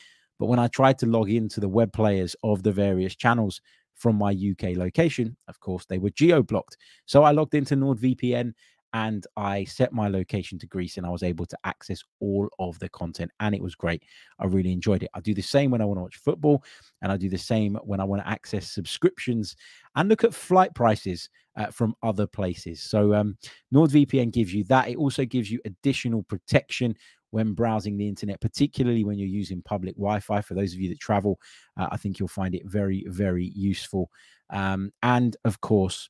[0.41, 3.61] But when I tried to log into the web players of the various channels
[3.93, 6.77] from my UK location, of course, they were geo blocked.
[7.05, 8.53] So I logged into NordVPN
[8.93, 12.79] and I set my location to Greece and I was able to access all of
[12.79, 14.01] the content and it was great.
[14.39, 15.11] I really enjoyed it.
[15.13, 16.63] I do the same when I want to watch football
[17.03, 19.55] and I do the same when I want to access subscriptions
[19.95, 22.81] and look at flight prices uh, from other places.
[22.81, 23.37] So um,
[23.71, 24.89] NordVPN gives you that.
[24.89, 26.95] It also gives you additional protection
[27.31, 30.41] when browsing the internet, particularly when you're using public Wi Fi.
[30.41, 31.39] For those of you that travel,
[31.77, 34.09] uh, I think you'll find it very, very useful.
[34.49, 36.09] Um, and of course,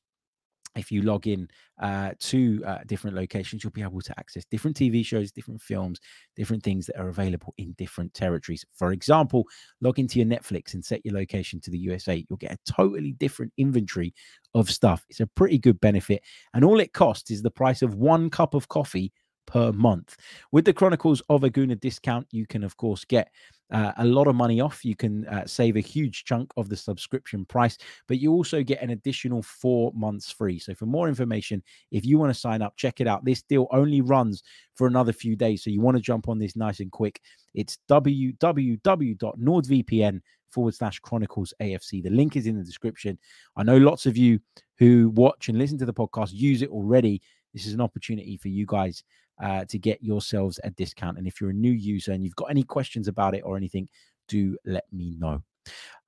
[0.74, 1.48] if you log in
[1.80, 6.00] uh, to uh, different locations, you'll be able to access different TV shows, different films,
[6.36, 8.64] different things that are available in different territories.
[8.74, 9.46] For example,
[9.80, 12.24] log into your Netflix and set your location to the USA.
[12.28, 14.14] You'll get a totally different inventory
[14.54, 15.04] of stuff.
[15.10, 16.22] It's a pretty good benefit.
[16.54, 19.12] And all it costs is the price of one cup of coffee
[19.52, 20.16] per month.
[20.50, 23.30] With the Chronicles of a Gooner discount, you can, of course, get
[23.70, 24.82] uh, a lot of money off.
[24.82, 27.76] You can uh, save a huge chunk of the subscription price,
[28.08, 30.58] but you also get an additional four months free.
[30.58, 33.26] So, for more information, if you want to sign up, check it out.
[33.26, 34.42] This deal only runs
[34.74, 35.64] for another few days.
[35.64, 37.20] So, you want to jump on this nice and quick.
[37.52, 42.02] It's www.nordvpn forward slash chronicles AFC.
[42.02, 43.18] The link is in the description.
[43.54, 44.40] I know lots of you
[44.78, 47.20] who watch and listen to the podcast use it already.
[47.52, 49.04] This is an opportunity for you guys
[49.42, 51.18] uh, to get yourselves a discount.
[51.18, 53.88] And if you're a new user and you've got any questions about it or anything,
[54.28, 55.42] do let me know.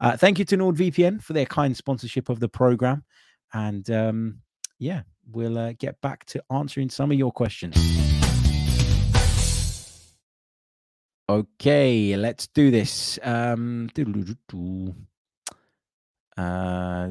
[0.00, 3.04] Uh, thank you to NordVPN for their kind sponsorship of the program.
[3.52, 4.38] And um,
[4.78, 7.76] yeah, we'll uh, get back to answering some of your questions.
[11.28, 13.18] Okay, let's do this.
[13.22, 13.88] Um,
[16.36, 17.08] uh,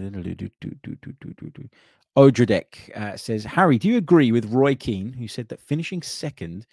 [2.17, 6.65] Odradek uh, says, Harry, do you agree with Roy Keane, who said that finishing second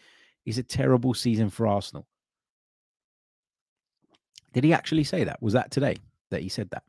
[0.44, 2.06] is a terrible season for Arsenal?
[4.52, 5.40] Did he actually say that?
[5.42, 5.96] Was that today
[6.30, 6.82] that he said that?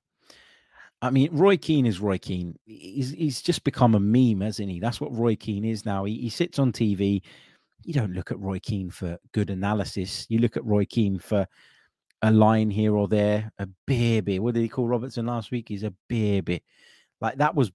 [1.02, 2.58] I mean, Roy Keane is Roy Keane.
[2.66, 4.80] He's, he's just become a meme, hasn't he?
[4.80, 6.04] That's what Roy Keane is now.
[6.04, 7.22] He, he sits on TV.
[7.84, 10.28] You don't look at Roy Keane for good analysis.
[10.30, 11.48] You look at Roy Keane for
[12.22, 14.44] a line here or there, a beer bit.
[14.44, 15.70] What did he call Robertson last week?
[15.70, 16.62] He's a beer bit.
[17.20, 17.72] Like that was,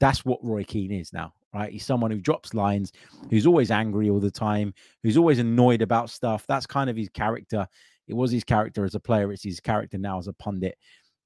[0.00, 1.72] that's what Roy Keane is now, right?
[1.72, 2.92] He's someone who drops lines,
[3.30, 6.44] who's always angry all the time, who's always annoyed about stuff.
[6.46, 7.66] That's kind of his character.
[8.06, 9.32] It was his character as a player.
[9.32, 10.76] It's his character now as a pundit.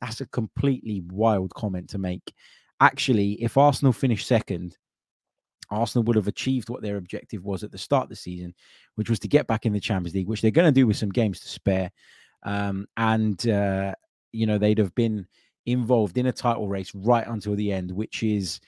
[0.01, 2.33] That's a completely wild comment to make.
[2.81, 4.77] Actually, if Arsenal finished second,
[5.71, 8.55] Arsenal would have achieved what their objective was at the start of the season,
[8.95, 10.97] which was to get back in the Champions League, which they're going to do with
[10.97, 11.91] some games to spare.
[12.45, 13.95] Um, and, uh,
[14.33, 15.27] you know, they'd have been
[15.73, 18.61] involved in a title race right until the end, which is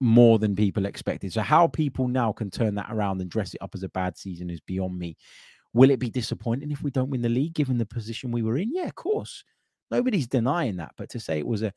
[0.00, 1.32] more than people expected.
[1.32, 4.16] So, how people now can turn that around and dress it up as a bad
[4.16, 5.16] season is beyond me.
[5.72, 8.58] Will it be disappointing if we don't win the league given the position we were
[8.58, 8.72] in?
[8.72, 9.44] Yeah, of course.
[9.90, 10.92] Nobody's denying that.
[10.96, 11.72] But to say it was a,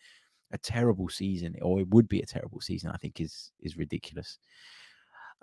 [0.51, 4.39] a terrible season or it would be a terrible season, I think is is ridiculous.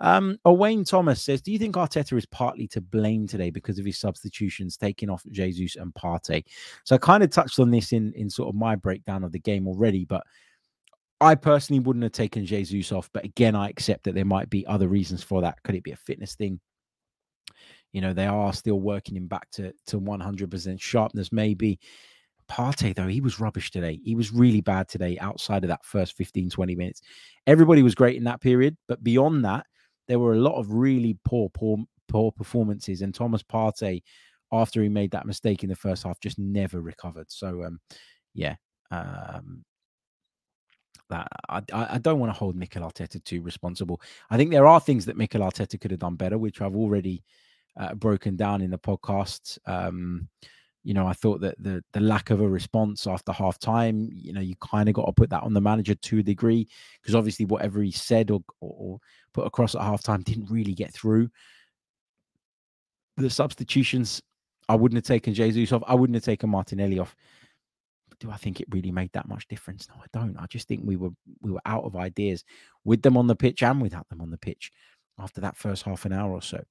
[0.01, 3.85] Um, Wayne Thomas says, Do you think Arteta is partly to blame today because of
[3.85, 6.43] his substitutions taking off Jesus and Partey?
[6.83, 9.39] So I kind of touched on this in, in sort of my breakdown of the
[9.39, 10.23] game already, but
[11.21, 13.11] I personally wouldn't have taken Jesus off.
[13.13, 15.61] But again, I accept that there might be other reasons for that.
[15.63, 16.59] Could it be a fitness thing?
[17.93, 21.79] You know, they are still working him back to, to 100% sharpness, maybe.
[22.49, 23.99] Partey, though, he was rubbish today.
[24.03, 27.01] He was really bad today outside of that first 15, 20 minutes.
[27.45, 28.75] Everybody was great in that period.
[28.87, 29.67] But beyond that,
[30.07, 31.77] there were a lot of really poor, poor,
[32.07, 33.01] poor performances.
[33.01, 34.03] And Thomas Partey,
[34.51, 37.31] after he made that mistake in the first half, just never recovered.
[37.31, 37.79] So, um,
[38.33, 38.55] yeah,
[38.91, 39.63] um,
[41.09, 44.01] that I, I don't want to hold Mikel Arteta too responsible.
[44.29, 47.23] I think there are things that Mikel Arteta could have done better, which I've already
[47.77, 49.57] uh, broken down in the podcast.
[49.65, 50.27] Um,
[50.83, 54.33] you know, I thought that the the lack of a response after half time, you
[54.33, 56.67] know, you kind of got to put that on the manager to a degree
[57.01, 58.99] because obviously whatever he said or, or
[59.33, 61.29] put across at half time didn't really get through.
[63.17, 64.21] The substitutions,
[64.69, 65.83] I wouldn't have taken Jesus off.
[65.85, 67.15] I wouldn't have taken Martinelli off.
[68.09, 69.87] But do I think it really made that much difference?
[69.87, 70.37] No, I don't.
[70.37, 71.11] I just think we were
[71.41, 72.43] we were out of ideas
[72.85, 74.71] with them on the pitch and without them on the pitch
[75.19, 76.63] after that first half an hour or so.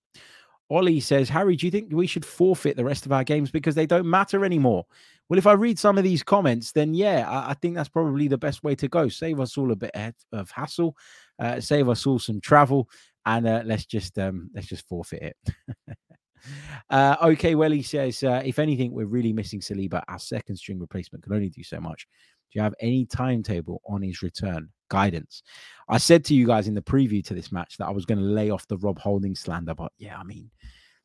[0.71, 3.75] Ollie says, Harry, do you think we should forfeit the rest of our games because
[3.75, 4.87] they don't matter anymore?
[5.29, 8.29] Well, if I read some of these comments, then yeah, I, I think that's probably
[8.29, 9.09] the best way to go.
[9.09, 9.93] Save us all a bit
[10.33, 10.97] of hassle,
[11.41, 12.89] uh, save us all some travel,
[13.27, 15.97] and uh, let's just um, let's just forfeit it.
[16.91, 20.03] uh, okay, well, he says, uh, if anything, we're really missing Saliba.
[20.09, 22.07] Our second string replacement can only do so much.
[22.53, 24.71] Do you have any timetable on his return?
[24.89, 25.43] Guidance.
[25.89, 28.19] I said to you guys in the preview to this match that I was going
[28.19, 30.51] to lay off the Rob Holding slander, but yeah, I mean,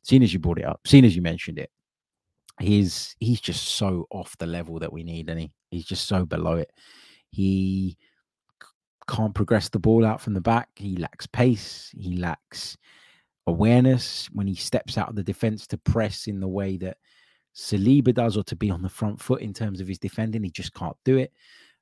[0.02, 1.70] seeing as you brought it up, seeing as you mentioned it,
[2.60, 6.24] he's he's just so off the level that we need, and he he's just so
[6.24, 6.70] below it.
[7.30, 7.96] He
[9.08, 10.68] can't progress the ball out from the back.
[10.74, 11.90] He lacks pace.
[11.96, 12.76] He lacks
[13.46, 16.96] awareness when he steps out of the defense to press in the way that
[17.56, 20.44] Saliba does, or to be on the front foot in terms of his defending.
[20.44, 21.32] He just can't do it.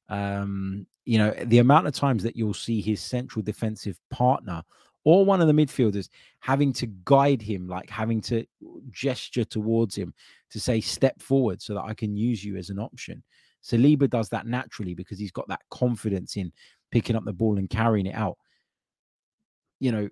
[0.08, 4.62] Um, you know, the amount of times that you'll see his central defensive partner
[5.02, 6.08] or one of the midfielders
[6.40, 8.46] having to guide him, like having to
[8.90, 10.14] gesture towards him
[10.50, 13.22] to say, step forward so that I can use you as an option.
[13.62, 16.52] Saliba does that naturally because he's got that confidence in
[16.90, 18.38] picking up the ball and carrying it out.
[19.80, 20.08] You know,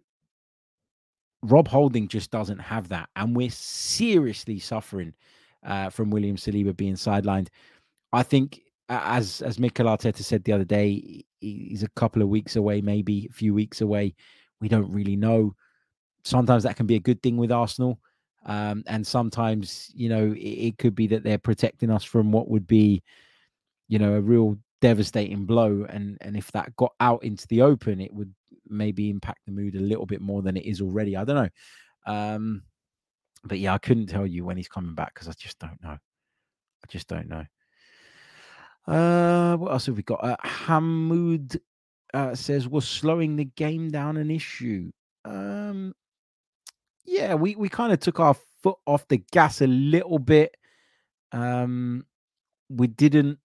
[1.43, 3.09] Rob Holding just doesn't have that.
[3.17, 5.15] And we're seriously suffering
[5.65, 7.49] uh, from William Saliba being sidelined.
[8.13, 12.57] I think, as as Mikel Arteta said the other day, he's a couple of weeks
[12.57, 14.15] away, maybe a few weeks away.
[14.61, 15.55] We don't really know.
[16.25, 17.99] Sometimes that can be a good thing with Arsenal.
[18.45, 22.49] Um, and sometimes, you know, it, it could be that they're protecting us from what
[22.49, 23.03] would be,
[23.89, 25.87] you know, a real devastating blow.
[25.89, 28.33] And and if that got out into the open, it would
[28.69, 31.17] maybe impact the mood a little bit more than it is already.
[31.17, 31.49] I don't know.
[32.13, 32.63] Um,
[33.45, 35.97] but yeah, I couldn't tell you when he's coming back because I just don't know.
[35.97, 37.45] I just don't know.
[38.87, 40.25] Uh, what else have we got?
[40.25, 41.59] Uh, Hamoud
[42.15, 44.91] uh, says, "Was slowing the game down an issue?"
[45.25, 45.95] Um,
[47.05, 50.57] yeah, we we kind of took our foot off the gas a little bit.
[51.33, 52.07] Um,
[52.69, 53.39] we didn't.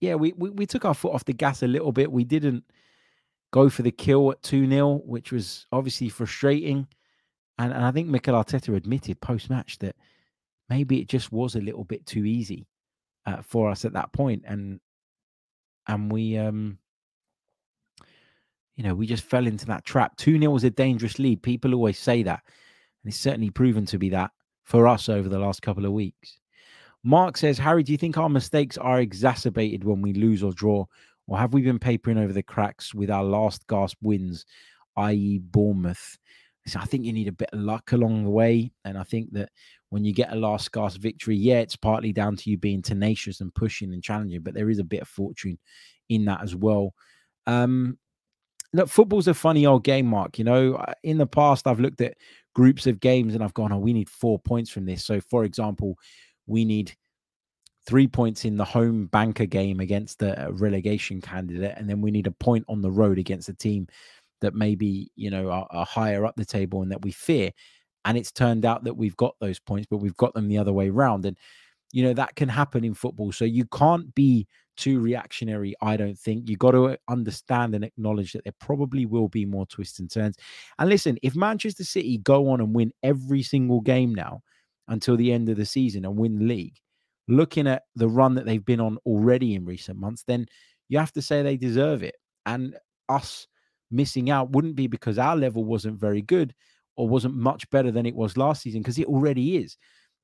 [0.00, 2.10] Yeah, we, we we took our foot off the gas a little bit.
[2.10, 2.64] We didn't
[3.52, 6.86] go for the kill at two 0 which was obviously frustrating.
[7.58, 9.96] And, and I think Mikel Arteta admitted post match that
[10.68, 12.66] maybe it just was a little bit too easy
[13.26, 14.80] uh, for us at that point, and
[15.88, 16.78] and we um
[18.76, 20.16] you know we just fell into that trap.
[20.16, 21.42] Two 0 was a dangerous lead.
[21.42, 22.40] People always say that,
[23.02, 24.30] and it's certainly proven to be that
[24.64, 26.38] for us over the last couple of weeks.
[27.04, 30.86] Mark says, Harry, do you think our mistakes are exacerbated when we lose or draw?
[31.26, 34.44] Or have we been papering over the cracks with our last gasp wins,
[34.96, 36.16] i.e., Bournemouth?
[36.66, 38.72] So I think you need a bit of luck along the way.
[38.84, 39.50] And I think that
[39.90, 43.40] when you get a last gasp victory, yeah, it's partly down to you being tenacious
[43.40, 45.58] and pushing and challenging, but there is a bit of fortune
[46.08, 46.94] in that as well.
[47.46, 47.98] Um,
[48.72, 50.38] look, football's a funny old game, Mark.
[50.38, 52.16] You know, in the past, I've looked at
[52.54, 55.04] groups of games and I've gone, oh, we need four points from this.
[55.04, 55.96] So, for example,
[56.46, 56.94] we need
[57.86, 62.28] three points in the home banker game against a relegation candidate, and then we need
[62.28, 63.88] a point on the road against a team
[64.42, 67.50] that maybe you know are, are, higher up the table and that we fear.
[68.04, 70.72] And it's turned out that we've got those points, but we've got them the other
[70.72, 71.24] way around.
[71.24, 71.36] And
[71.92, 73.32] you know that can happen in football.
[73.32, 75.74] So you can't be too reactionary.
[75.82, 79.44] I don't think you got to uh, understand and acknowledge that there probably will be
[79.44, 80.36] more twists and turns.
[80.78, 84.42] And listen, if Manchester City go on and win every single game now
[84.88, 86.78] until the end of the season and win the league
[87.28, 90.46] looking at the run that they've been on already in recent months, then
[90.88, 92.16] you have to say they deserve it.
[92.46, 92.76] And
[93.08, 93.46] us
[93.92, 96.54] missing out wouldn't be because our level wasn't very good
[96.96, 99.76] or wasn't much better than it was last season, because it already is.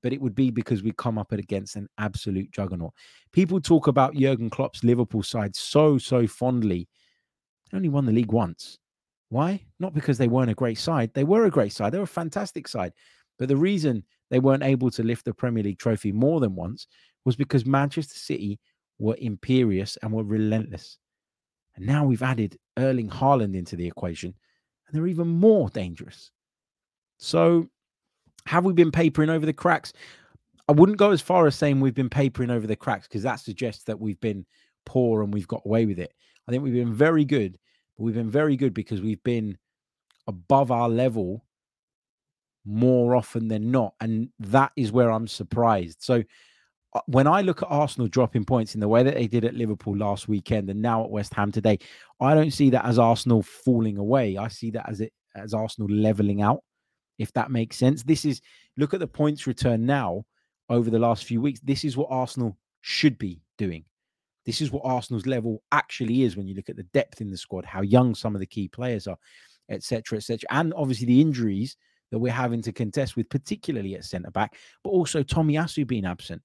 [0.02, 2.92] But it would be because we come up against an absolute juggernaut.
[3.32, 6.88] People talk about Jurgen Klopp's Liverpool side so, so fondly.
[7.70, 8.78] They only won the league once.
[9.30, 9.60] Why?
[9.80, 11.12] Not because they weren't a great side.
[11.14, 11.92] They were a great side.
[11.92, 12.92] They were a fantastic side.
[13.38, 16.86] But the reason they weren't able to lift the Premier League trophy more than once
[17.24, 18.58] was because Manchester City
[18.98, 20.98] were imperious and were relentless.
[21.78, 24.34] And now we've added Erling Haaland into the equation,
[24.86, 26.32] and they're even more dangerous.
[27.18, 27.68] So,
[28.46, 29.92] have we been papering over the cracks?
[30.68, 33.36] I wouldn't go as far as saying we've been papering over the cracks because that
[33.36, 34.44] suggests that we've been
[34.86, 36.12] poor and we've got away with it.
[36.46, 37.58] I think we've been very good,
[37.96, 39.56] but we've been very good because we've been
[40.26, 41.44] above our level
[42.64, 43.94] more often than not.
[44.00, 45.98] And that is where I'm surprised.
[46.00, 46.24] So
[47.06, 49.96] when I look at Arsenal dropping points in the way that they did at Liverpool
[49.96, 51.78] last weekend and now at West Ham today,
[52.20, 54.36] I don't see that as Arsenal falling away.
[54.36, 56.62] I see that as it as Arsenal leveling out,
[57.18, 58.02] if that makes sense.
[58.02, 58.40] This is
[58.76, 60.24] look at the points return now
[60.68, 61.60] over the last few weeks.
[61.60, 63.84] This is what Arsenal should be doing.
[64.46, 67.36] This is what Arsenal's level actually is when you look at the depth in the
[67.36, 69.18] squad, how young some of the key players are,
[69.68, 71.76] etc., etc., and obviously the injuries
[72.10, 76.40] that we're having to contest with, particularly at centre back, but also Tomiyasu being absent.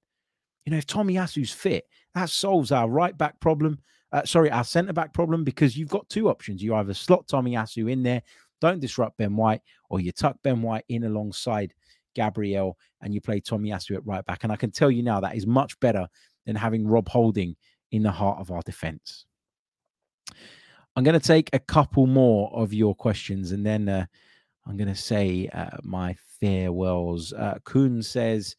[0.64, 3.78] You know, if Tomiyasu's fit, that solves our right back problem.
[4.12, 6.62] Uh, sorry, our centre back problem because you've got two options.
[6.62, 8.22] You either slot Tomiyasu in there,
[8.60, 9.60] don't disrupt Ben White,
[9.90, 11.74] or you tuck Ben White in alongside
[12.14, 14.44] Gabriel and you play Tomiyasu at right back.
[14.44, 16.08] And I can tell you now that is much better
[16.46, 17.56] than having Rob Holding
[17.90, 19.26] in the heart of our defence.
[20.96, 24.06] I'm going to take a couple more of your questions and then uh,
[24.66, 27.32] I'm going to say uh, my farewells.
[27.32, 28.56] Uh, Kuhn says,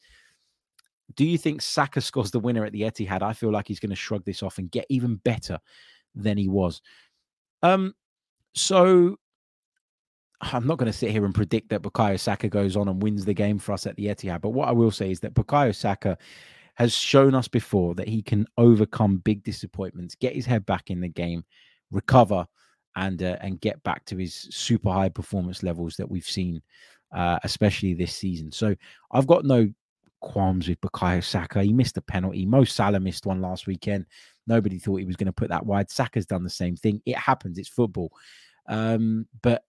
[1.14, 3.22] Do you think Saka scores the winner at the Etihad?
[3.22, 5.60] I feel like he's going to shrug this off and get even better
[6.16, 6.82] than he was.
[7.62, 7.94] Um,
[8.54, 9.18] so
[10.42, 13.26] I'm not going to sit here and predict that Bukayo Saka goes on and wins
[13.26, 14.42] the game for us at the Etihad.
[14.42, 16.18] But what I will say is that Bukayo Saka
[16.76, 21.00] has shown us before that he can overcome big disappointments, get his head back in
[21.00, 21.44] the game,
[21.92, 22.46] recover,
[22.98, 26.62] and uh, and get back to his super high performance levels that we've seen,
[27.14, 28.52] uh, especially this season.
[28.52, 28.76] So
[29.12, 29.70] I've got no
[30.26, 31.64] qualms with Bukayo Saka.
[31.64, 32.46] He missed a penalty.
[32.46, 34.06] Mo Salah missed one last weekend.
[34.48, 35.90] Nobody thought he was going to put that wide.
[35.90, 37.02] Saka's done the same thing.
[37.06, 37.58] It happens.
[37.58, 38.12] It's football.
[38.68, 39.64] Um, but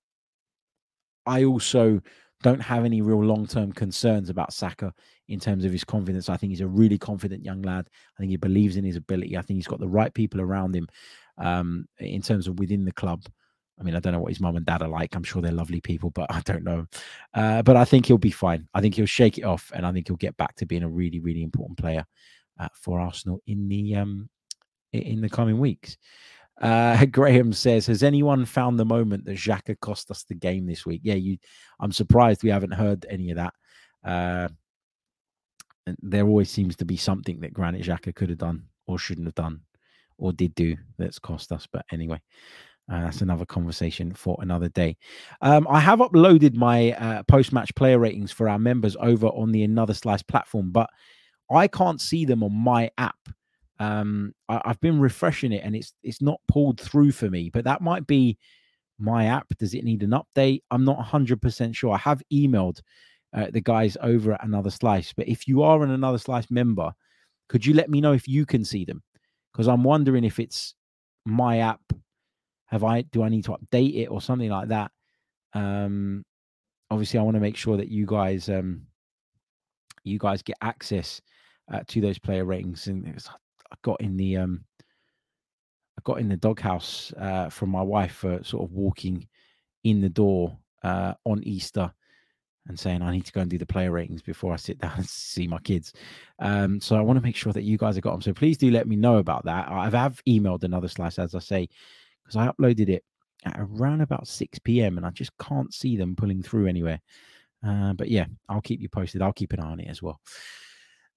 [1.24, 2.00] I also
[2.42, 4.92] don't have any real long term concerns about Saka
[5.28, 6.28] in terms of his confidence.
[6.28, 7.88] I think he's a really confident young lad.
[8.16, 9.36] I think he believes in his ability.
[9.36, 10.88] I think he's got the right people around him
[11.38, 13.22] um, in terms of within the club.
[13.78, 15.14] I mean, I don't know what his mum and dad are like.
[15.14, 16.86] I'm sure they're lovely people, but I don't know.
[17.34, 18.68] Uh, but I think he'll be fine.
[18.74, 20.88] I think he'll shake it off, and I think he'll get back to being a
[20.88, 22.04] really, really important player
[22.58, 24.28] uh, for Arsenal in the um,
[24.92, 25.96] in the coming weeks.
[26.60, 30.86] Uh, Graham says, "Has anyone found the moment that Xhaka cost us the game this
[30.86, 31.38] week?" Yeah, you.
[31.80, 33.54] I'm surprised we haven't heard any of that.
[34.04, 34.48] Uh,
[36.02, 39.34] there always seems to be something that Granit Xhaka could have done or shouldn't have
[39.34, 39.60] done
[40.18, 41.66] or did do that's cost us.
[41.70, 42.20] But anyway,
[42.90, 44.96] uh, that's another conversation for another day.
[45.40, 49.52] Um, I have uploaded my uh, post match player ratings for our members over on
[49.52, 50.88] the Another Slice platform, but
[51.50, 53.18] I can't see them on my app.
[53.78, 57.64] Um, I, have been refreshing it and it's it's not pulled through for me, but
[57.64, 58.38] that might be
[58.98, 59.46] my app.
[59.58, 60.62] Does it need an update?
[60.70, 61.92] I'm not 100% sure.
[61.92, 62.80] I have emailed
[63.34, 66.92] uh, the guys over at Another Slice, but if you are an Another Slice member,
[67.48, 69.02] could you let me know if you can see them?
[69.56, 70.74] because I'm wondering if it's
[71.24, 71.80] my app.
[72.66, 74.90] Have I do I need to update it or something like that?
[75.54, 76.24] Um,
[76.90, 78.82] obviously, I want to make sure that you guys um,
[80.04, 81.20] you guys get access
[81.72, 84.64] uh, to those player ratings, and was, I got in the um,
[85.98, 89.26] I got in the doghouse uh, from my wife for sort of walking
[89.84, 91.92] in the door uh, on Easter
[92.68, 94.94] and saying I need to go and do the player ratings before I sit down
[94.96, 95.92] and see my kids.
[96.38, 98.22] Um, so I want to make sure that you guys have got them.
[98.22, 99.68] So please do let me know about that.
[99.70, 101.68] I've have emailed another slice, as I say,
[102.26, 103.04] because I uploaded it
[103.44, 104.96] at around about 6 p.m.
[104.96, 107.00] and I just can't see them pulling through anywhere.
[107.66, 109.22] Uh, but yeah, I'll keep you posted.
[109.22, 110.20] I'll keep an eye on it as well.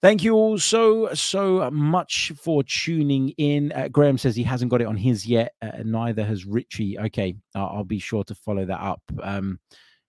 [0.02, 3.74] Thank you all so, so much for tuning in.
[3.74, 5.54] Uh, Graham says he hasn't got it on his yet.
[5.62, 6.98] Uh, neither has Richie.
[6.98, 9.02] Okay, I'll, I'll, be sure to follow that up.
[9.22, 9.60] Um,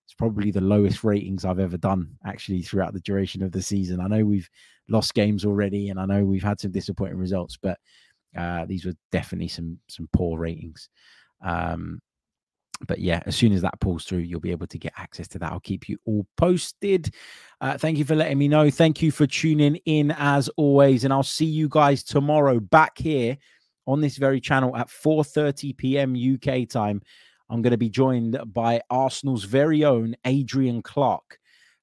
[0.04, 4.00] it's probably the lowest ratings I've ever done actually throughout the duration of the season.
[4.00, 4.48] I know we've
[4.88, 7.78] lost games already, and I know we've had some disappointing results, but
[8.36, 10.88] uh, these were definitely some some poor ratings.
[11.44, 12.00] Um,
[12.86, 15.38] but yeah, as soon as that pulls through, you'll be able to get access to
[15.38, 15.52] that.
[15.52, 17.12] I'll keep you all posted.
[17.60, 18.70] Uh, thank you for letting me know.
[18.70, 23.36] Thank you for tuning in as always, and I'll see you guys tomorrow back here
[23.86, 26.14] on this very channel at 4:30 p.m.
[26.14, 27.02] UK time.
[27.50, 31.38] I'm going to be joined by Arsenal's very own Adrian Clarke,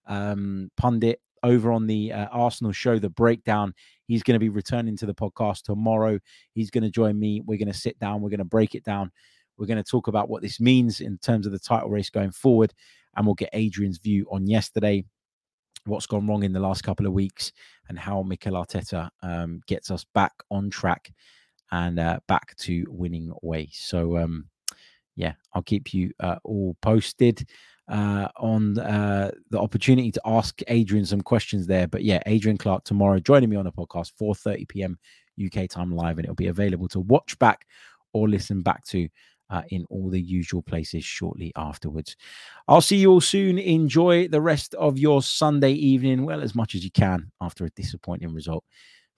[0.07, 3.73] um, pundit over on the uh, Arsenal show, The Breakdown.
[4.08, 6.20] He's going to be returning to the podcast tomorrow.
[6.53, 7.41] He's going to join me.
[7.45, 8.22] We're going to sit down.
[8.22, 9.12] We're going to break it down
[9.58, 12.32] we're going to talk about what this means in terms of the title race going
[12.32, 12.74] forward.
[13.16, 15.03] And we'll get Adrian's view on yesterday,
[15.86, 17.51] what's gone wrong in the last couple of weeks,
[17.89, 21.12] and how Mikel Arteta um, gets us back on track
[21.72, 23.78] and uh, back to winning ways.
[23.82, 24.45] So, um,
[25.16, 27.47] yeah, I'll keep you uh, all posted
[27.88, 31.88] uh, on uh, the opportunity to ask Adrian some questions there.
[31.88, 34.97] But yeah, Adrian Clarke tomorrow joining me on the podcast, 4:30 p.m.
[35.43, 37.65] UK time live, and it'll be available to watch back
[38.13, 39.07] or listen back to
[39.49, 42.15] uh, in all the usual places shortly afterwards.
[42.67, 43.57] I'll see you all soon.
[43.57, 47.69] Enjoy the rest of your Sunday evening, well, as much as you can after a
[47.71, 48.63] disappointing result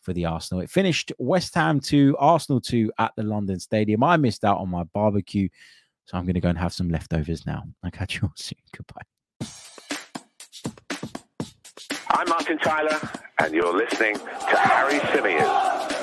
[0.02, 0.62] for the Arsenal.
[0.62, 4.04] It finished West Ham 2, Arsenal 2 at the London Stadium.
[4.04, 5.50] I missed out on my barbecue,
[6.10, 7.66] so I'm going to go and have some leftovers now.
[7.84, 8.58] I'll catch you all soon.
[8.76, 9.04] Goodbye.
[12.10, 13.00] I'm Martin Tyler,
[13.40, 15.99] and you're listening to Harry Symeou.